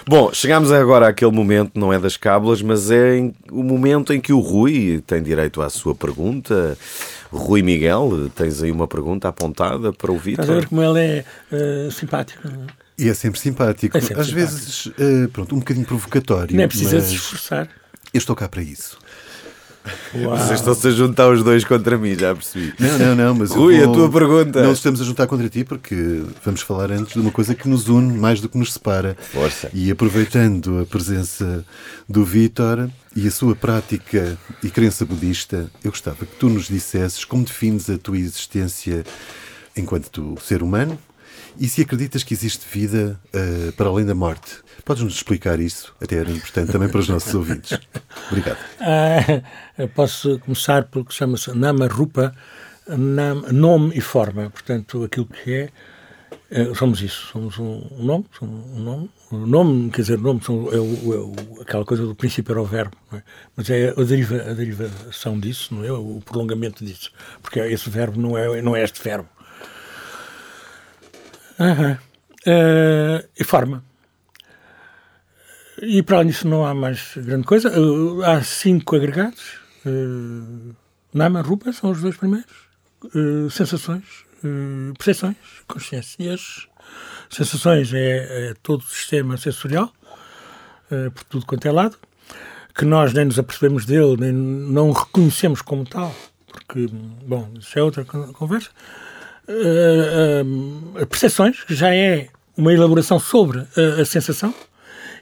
[0.08, 4.22] Bom, chegámos agora àquele momento, não é das cábulas, mas é em- o momento em
[4.22, 6.78] que o Rui tem direito à sua pergunta.
[7.32, 10.70] Rui Miguel, tens aí uma pergunta apontada para o Estás a ver Vitor?
[10.70, 12.48] como ele é eh, simpático.
[12.48, 12.68] não é?
[12.98, 13.98] E é sempre simpático.
[13.98, 14.52] É sempre Às simpático.
[14.56, 16.56] vezes, eh, pronto, um bocadinho provocatório.
[16.56, 17.68] Não é preciso mas se esforçar.
[18.14, 18.98] eu estou cá para isso.
[20.16, 20.38] Uau.
[20.38, 22.74] Vocês estão-se a juntar os dois contra mim, já percebi.
[22.80, 24.62] Não, não, não, mas Rui, a vou- tua pergunta.
[24.64, 27.88] Não estamos a juntar contra ti porque vamos falar antes de uma coisa que nos
[27.88, 29.16] une mais do que nos separa.
[29.32, 29.70] Força.
[29.74, 31.64] E aproveitando a presença
[32.08, 37.24] do Vítor e a sua prática e crença budista, eu gostava que tu nos dissesses
[37.26, 39.04] como defines a tua existência
[39.76, 40.98] enquanto ser humano
[41.60, 44.58] e se acreditas que existe vida eh, para além da morte.
[44.84, 45.96] Podes-nos explicar isso?
[46.02, 47.78] Até era importante também para os nossos ouvintes.
[48.30, 48.58] Obrigado.
[48.80, 52.36] Ah, posso começar pelo que chama-se Nama Rupa,
[52.88, 54.50] nam, nome e forma.
[54.50, 55.70] Portanto, aquilo que é,
[56.52, 57.28] eh, somos isso.
[57.32, 59.10] Somos um, nome, somos um nome.
[59.32, 62.62] O nome, quer dizer, nome são, é, o, é o- aquela coisa do princípio era
[62.62, 63.24] o verbo, é?
[63.56, 65.92] mas é a, deriva, a derivação disso, não é?
[65.92, 67.12] O prolongamento disso.
[67.42, 69.28] Porque esse verbo não é, não é este verbo.
[71.60, 71.98] Aham.
[72.46, 73.84] Eh, e forma.
[75.82, 77.70] E para além disso não há mais grande coisa.
[77.80, 79.58] Uh, há cinco agregados.
[79.86, 80.74] Uh,
[81.14, 82.52] Nama, Rupa são os dois primeiros.
[83.04, 84.04] Uh, sensações,
[84.44, 85.36] uh, percepções,
[85.68, 86.68] consciências.
[87.30, 89.92] Sensações é, é todo o sistema sensorial,
[90.92, 91.98] uh, por tudo quanto é lado,
[92.74, 96.16] que nós nem nos apercebemos dele, nem não reconhecemos como tal,
[96.48, 98.70] porque, bom, isso é outra con- conversa.
[99.48, 104.54] Uh, percepções, que já é uma elaboração sobre a, a sensação,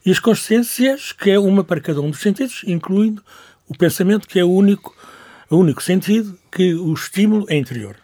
[0.06, 3.24] e as consciências, que é uma para cada um dos sentidos, incluindo
[3.68, 4.96] o pensamento, que é o único,
[5.50, 7.96] o único sentido que o estímulo é interior.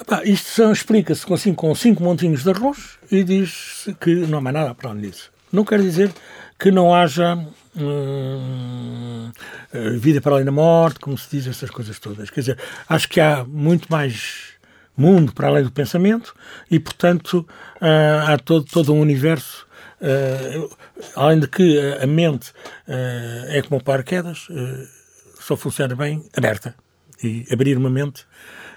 [0.00, 4.40] Epá, isto explica-se com, assim, com cinco montinhos de arroz e diz que não há
[4.40, 5.30] mais nada para onde disso.
[5.52, 6.12] Não quer dizer
[6.58, 7.34] que não haja
[7.76, 9.30] hum,
[9.72, 12.30] eh, vida para além da morte, como se diz, essas coisas todas.
[12.30, 14.52] Quer dizer, acho que há muito mais
[14.96, 16.34] mundo para além do pensamento
[16.70, 17.46] e, portanto,
[17.80, 19.66] ah, há todo, todo um universo.
[20.00, 20.68] ah,
[21.16, 22.52] além de que a mente
[22.86, 24.48] é como o paraquedas,
[25.40, 26.74] só funciona bem aberta.
[27.22, 28.24] E abrir uma mente,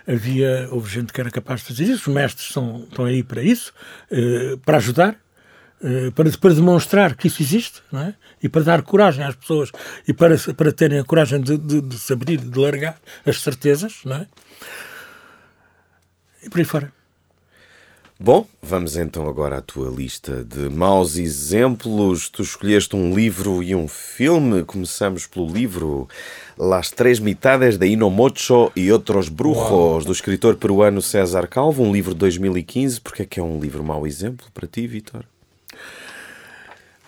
[0.08, 3.42] havia, houve gente que era capaz de fazer isso, os mestres são, estão aí para
[3.42, 3.74] isso,
[4.12, 5.18] eh, para ajudar, eh,
[6.16, 8.16] para, para demonstrar que isso existe, não é?
[8.42, 9.72] e para dar coragem às pessoas,
[10.08, 14.00] e para, para terem a coragem de, de, de se abrir, de largar as certezas,
[14.06, 14.28] não é?
[16.44, 16.94] e por aí fora.
[18.18, 22.30] Bom, vamos então agora à tua lista de maus exemplos.
[22.30, 24.64] Tu escolheste um livro e um filme.
[24.64, 26.08] Começamos pelo livro
[26.58, 32.14] Las Três Mitades de Inomocho e Outros Brujos, do escritor peruano César Calvo, um livro
[32.14, 33.02] de 2015.
[33.02, 35.26] Porque é que é um livro mau exemplo para ti, Vitor?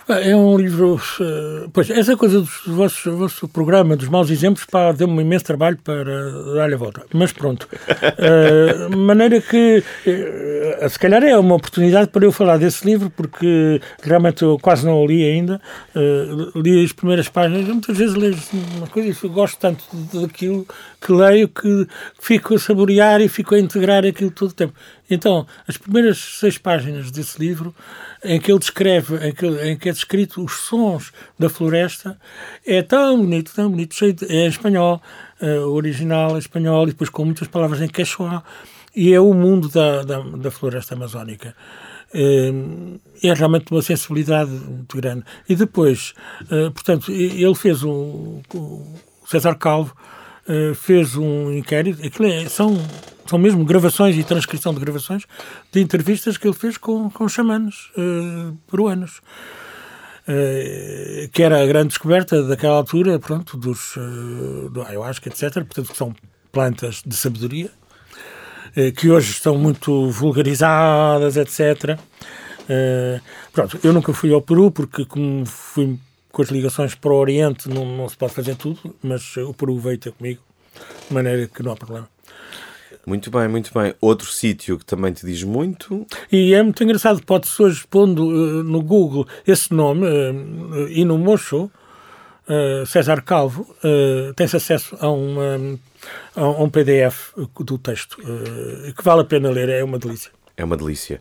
[0.10, 1.00] É um livro.
[1.20, 5.44] eh, Pois, essa coisa do vosso, vosso programa, dos maus exemplos, pá, deu-me um imenso
[5.44, 7.06] trabalho para dar-lhe a volta.
[7.14, 7.68] Mas pronto.
[8.20, 9.84] Eh, maneira que.
[10.06, 14.86] eh, se calhar é uma oportunidade para eu falar desse livro, porque realmente eu quase
[14.86, 15.62] não o li ainda.
[15.96, 18.36] Eh, li as primeiras páginas, muitas vezes leio
[18.78, 19.84] uma coisa e gosto tanto
[20.14, 20.66] daquilo
[21.02, 21.88] que leio que
[22.20, 24.74] fico a saborear e fico a integrar aquilo todo o tempo.
[25.10, 27.74] Então, as primeiras seis páginas desse livro,
[28.24, 32.20] em que ele descreve, em que, em que é descrito os sons da floresta,
[32.66, 35.02] é tão bonito, tão bonito, cheio de, é em espanhol,
[35.42, 38.44] o original é espanhol, e depois com muitas palavras em quechua,
[38.96, 41.56] e é o mundo da, da, da floresta amazónica.
[42.14, 42.52] Eh,
[43.24, 45.24] É realmente uma sensibilidade muito grande.
[45.48, 46.14] E depois,
[46.50, 48.96] eh, portanto, ele fez um, o
[49.26, 49.96] César Calvo,
[50.76, 52.78] fez um inquérito, aquilo é- são,
[53.30, 55.24] são mesmo gravações e transcrição de gravações
[55.72, 59.22] de entrevistas que ele fez com, com xamanes eh, peruanos.
[60.30, 65.96] Eh, que era a grande descoberta daquela altura, pronto, dos, eh, do ayahuasca, etc., portanto,
[65.96, 66.14] são
[66.52, 67.72] plantas de sabedoria,
[68.76, 71.98] eh, que hoje estão muito vulgarizadas, etc.
[73.54, 75.98] Pronto, eu nunca fui ao Peru, porque como fui
[76.30, 79.80] com as ligações para o Oriente, não, não se pode fazer tudo, mas o Peru
[79.80, 80.42] veio ter comigo,
[81.08, 82.10] de maneira que não há problema.
[83.08, 83.96] Muito bem, muito bem.
[84.02, 86.06] Outro sítio que também te diz muito.
[86.30, 91.18] E é muito engraçado, pode-se hoje pondo eh, no Google esse nome, uh, e no
[91.18, 91.72] Mocho,
[92.50, 95.78] eh, César Calvo, eh, tem-se acesso a, uma,
[96.34, 100.32] a um PDF do texto, eh, que vale a pena ler, é uma delícia.
[100.56, 101.20] É uma delícia.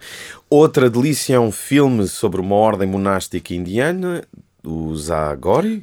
[0.49, 4.23] Outra delícia é um filme sobre uma ordem monástica indiana,
[4.63, 5.83] os Agori,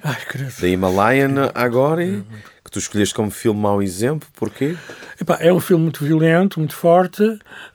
[0.62, 4.28] da Himalayan Agori, que tu escolheste como filme mau exemplo.
[4.36, 4.76] Porquê?
[5.22, 7.24] Epá, é um filme muito violento, muito forte,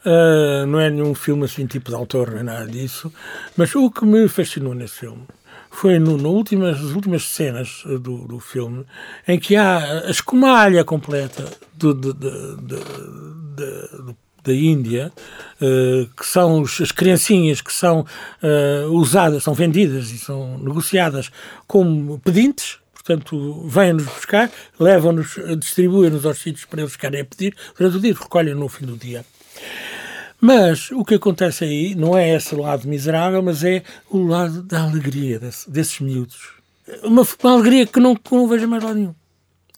[0.05, 3.11] eh, não é nenhum filme assim tipo de autor, nem nada disso,
[3.57, 5.23] mas o que me fascinou nesse filme
[5.71, 8.85] foi no, no últimas, nas últimas cenas do, do filme
[9.27, 11.45] em que há a escumalha completa
[11.75, 15.13] do, do, do, do- da Índia,
[15.61, 18.07] eh, que são as criancinhas que são
[18.43, 21.31] eh, usadas, são vendidas e são negociadas
[21.67, 22.79] como pedintes,
[23.09, 28.13] portanto, vêm-nos buscar, levam-nos, distribuem-nos aos sítios para eles ficarem a pedir, durante o dia
[28.15, 29.25] recolhem no fim do dia.
[30.41, 34.83] Mas o que acontece aí não é esse lado miserável, mas é o lado da
[34.83, 36.53] alegria desse- desses miúdos.
[37.03, 39.15] Uma, uma alegria que não, que não vejo mais lado nenhum.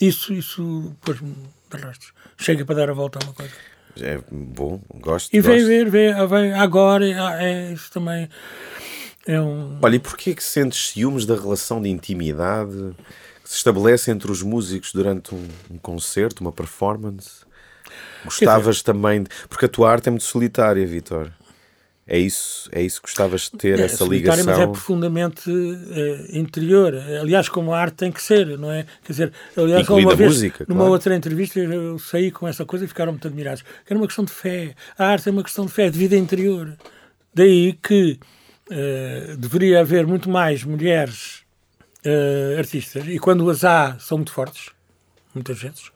[0.01, 1.35] Isso, isso pôs-me
[1.71, 2.13] de rastros.
[2.37, 3.53] Chega para dar a volta a uma coisa.
[4.01, 5.35] É bom, gosto.
[5.35, 5.51] E gosto.
[5.51, 7.07] vem ver, vê, vem agora,
[7.43, 8.29] é, isso também
[9.31, 9.79] é um.
[9.81, 12.95] Olha, e porquê que sentes ciúmes da relação de intimidade
[13.43, 17.45] que se estabelece entre os músicos durante um, um concerto, uma performance?
[18.25, 19.23] Gostavas também.
[19.23, 19.31] De...
[19.49, 21.31] Porque a tua arte é muito solitária, Vitor.
[22.13, 24.45] É isso, é isso que gostavas de ter, É essa ligação.
[24.45, 26.93] mas é profundamente eh, interior.
[27.21, 28.85] Aliás, como a arte tem que ser, não é?
[29.05, 30.93] Quer dizer, aliás, uma a vez, música, numa claro.
[30.93, 33.63] outra entrevista, eu saí com essa coisa e ficaram muito admirados.
[33.89, 34.75] Era uma questão de fé.
[34.99, 36.77] A arte é uma questão de fé, de vida interior.
[37.33, 38.19] Daí que
[38.71, 41.43] eh, deveria haver muito mais mulheres
[42.05, 44.71] eh, artistas, e quando as há, são muito fortes,
[45.35, 45.91] muitas vezes,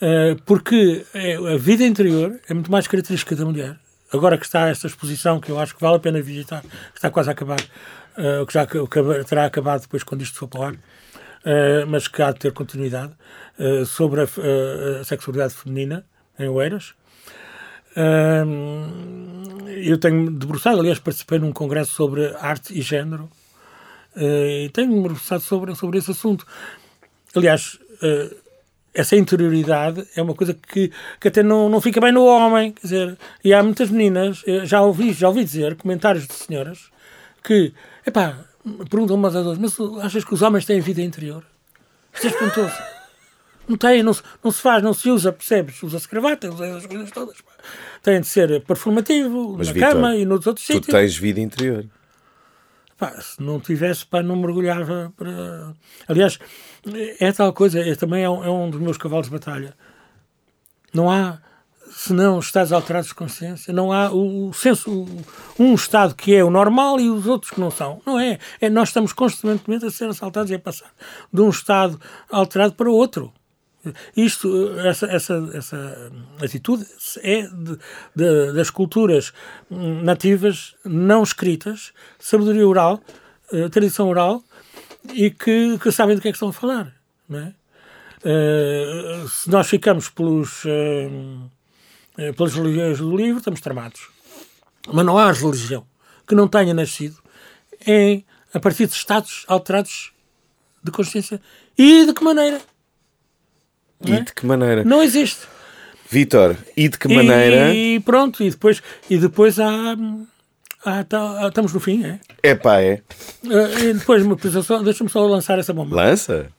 [0.00, 3.76] eh, porque é- a vida interior é muito mais característica da mulher.
[4.12, 6.68] Agora que está esta exposição, que eu acho que vale a pena visitar, que
[6.98, 7.60] está quase a acabar,
[8.46, 8.66] que já
[9.24, 10.74] terá acabado depois quando isto for para o ar,
[11.86, 13.12] mas que há de ter continuidade,
[13.86, 16.04] sobre a- a sexualidade feminina
[16.40, 16.92] em Oeiras.
[19.82, 23.30] Eu tenho debruçado, aliás, participei num congresso sobre arte e género
[24.16, 26.46] eh, e tenho-me debruçado sobre, sobre esse assunto.
[27.34, 28.36] Aliás, eh,
[28.92, 32.72] essa interioridade é uma coisa que, que até não, não fica bem no homem.
[32.72, 36.90] Quer dizer, e há muitas meninas, eh, já ouvi, já ouvi dizer, comentários de senhoras,
[37.42, 37.72] que,
[38.06, 38.38] epá,
[38.90, 41.44] perguntam umas às outras, mas achas que os homens têm vida interior?
[42.12, 42.99] Isso é espantoso.
[43.70, 45.80] Não tem, não se, não se faz, não se usa, percebes?
[45.80, 47.40] Usa-se gravata, usa as coisas todas.
[47.40, 47.52] pá.
[48.02, 50.86] Tem de ser performativo, Mas, na Vítor, cama e nos outros Tu sítios.
[50.94, 51.86] tens vida interior.
[52.98, 55.72] Pá, se não tivesse, pá, não mergulhava para...
[56.08, 56.38] Aliás,
[57.20, 59.74] é tal coisa, é, também é um, é um dos meus cavalos de batalha.
[60.92, 61.38] Não há,
[61.92, 65.24] se não estados alterados de consciência, não há o, o senso, o-
[65.62, 68.02] um estado que é o normal e os outros que não são.
[68.04, 68.38] Não é.
[68.60, 70.90] é nós estamos constantemente a ser assaltados e a passar
[71.32, 73.32] de um estado alterado para outro.
[74.16, 76.12] Isto, essa, essa, essa
[76.42, 76.86] atitude
[77.22, 77.78] é de,
[78.14, 79.32] de, das culturas
[79.70, 83.00] nativas não escritas, sabedoria oral,
[83.52, 84.44] eh, tradição oral,
[85.14, 86.94] e que, que sabem do que é que estão a falar.
[87.28, 87.54] Não é?
[88.22, 91.50] Uh, se nós ficamos pelos, uh,
[92.36, 94.08] pelas religiões do livro, estamos tramados.
[94.92, 95.86] Mas não há religião
[96.26, 97.16] que não tenha nascido
[97.86, 100.12] em, a partir de estados alterados
[100.82, 101.40] de consciência.
[101.78, 102.60] E de que maneira?
[104.04, 104.20] E é?
[104.20, 104.84] de que maneira?
[104.84, 105.46] Não existe.
[106.08, 107.72] Vitor, e de que maneira?
[107.72, 109.96] E pronto, e depois, e depois há,
[111.08, 112.18] tá, estamos no fim, é?
[112.42, 113.00] É pá, é.
[113.44, 114.24] Uh, e depois,
[114.82, 115.94] deixa-me só lançar essa bomba.
[115.94, 116.50] Lança?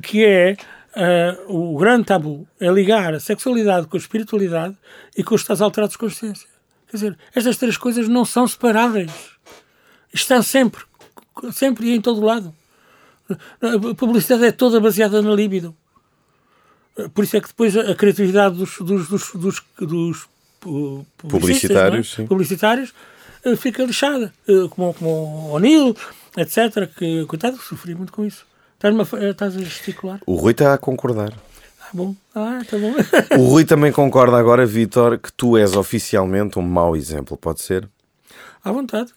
[0.00, 0.56] Que é
[0.94, 4.76] uh, o grande tabu, é ligar a sexualidade com a espiritualidade
[5.16, 6.48] e com os estados alterados de consciência.
[6.88, 9.10] Quer dizer, estas três coisas não são separáveis.
[10.12, 10.82] Estão sempre,
[11.52, 12.54] sempre e em todo lado.
[13.60, 15.76] A publicidade é toda baseada na libido.
[17.14, 20.28] Por isso é que depois a criatividade dos, dos, dos, dos, dos
[21.16, 22.24] publicitários, é?
[22.24, 22.92] publicitários
[23.44, 24.32] eh, fica lixada.
[24.46, 25.96] Eh, como, como o O'Neill,
[26.36, 26.88] etc.
[26.96, 28.44] Que, coitado, sofri muito com isso.
[28.74, 30.20] Estás, eh, estás a gesticular?
[30.26, 31.32] O Rui está a concordar.
[31.80, 32.14] Ah, bom.
[32.34, 32.94] Ah, tá bom.
[33.38, 37.88] o Rui também concorda agora, Vitor, que tu és oficialmente um mau exemplo, pode ser?
[38.62, 39.12] À vontade.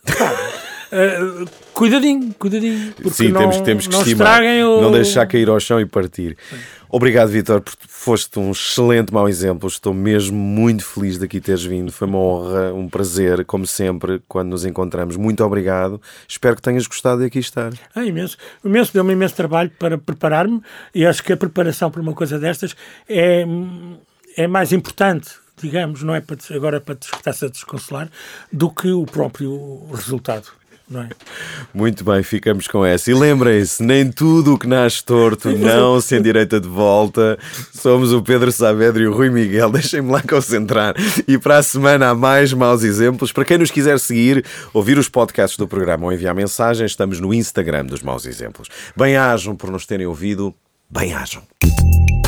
[0.93, 2.93] Uh, cuidadinho, cuidadinho.
[3.11, 4.43] Sim, não, temos, temos que não estimar.
[4.43, 4.81] O...
[4.81, 6.37] Não deixar cair ao chão e partir.
[6.49, 6.57] Sim.
[6.87, 9.67] Obrigado, Vitor, porque foste um excelente mau exemplo.
[9.67, 11.91] Estou mesmo muito feliz de aqui teres vindo.
[11.91, 15.17] Foi uma honra, um prazer, como sempre, quando nos encontramos.
[15.17, 15.99] Muito obrigado.
[16.27, 17.73] Espero que tenhas gostado de aqui estar.
[17.95, 18.37] É imenso.
[18.63, 20.61] imenso Deu-me imenso trabalho para preparar-me
[20.93, 22.75] e acho que a preparação para uma coisa destas
[23.09, 23.43] é,
[24.37, 28.09] é mais importante digamos, não é para, agora para estar-se a desconsolar,
[28.51, 30.51] do que o próprio resultado.
[31.01, 31.09] É?
[31.73, 33.09] Muito bem, ficamos com essa.
[33.09, 37.37] E lembrem-se, nem tudo o que nasce torto não se endireita de volta.
[37.73, 39.69] Somos o Pedro Saavedra e o Rui Miguel.
[39.71, 40.95] Deixem-me lá concentrar.
[41.27, 43.31] E para a semana há mais maus exemplos.
[43.31, 47.33] Para quem nos quiser seguir, ouvir os podcasts do programa ou enviar mensagens, estamos no
[47.33, 48.67] Instagram dos maus exemplos.
[48.95, 50.53] Bem-ajam por nos terem ouvido.
[50.89, 51.41] Bem-ajam.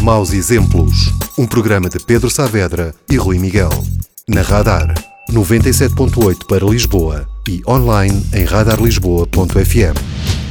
[0.01, 1.11] Maus Exemplos.
[1.37, 3.69] Um programa de Pedro Saavedra e Rui Miguel.
[4.27, 5.14] Na Radar.
[5.31, 10.44] 97.8 para Lisboa e online em radarlisboa.fm.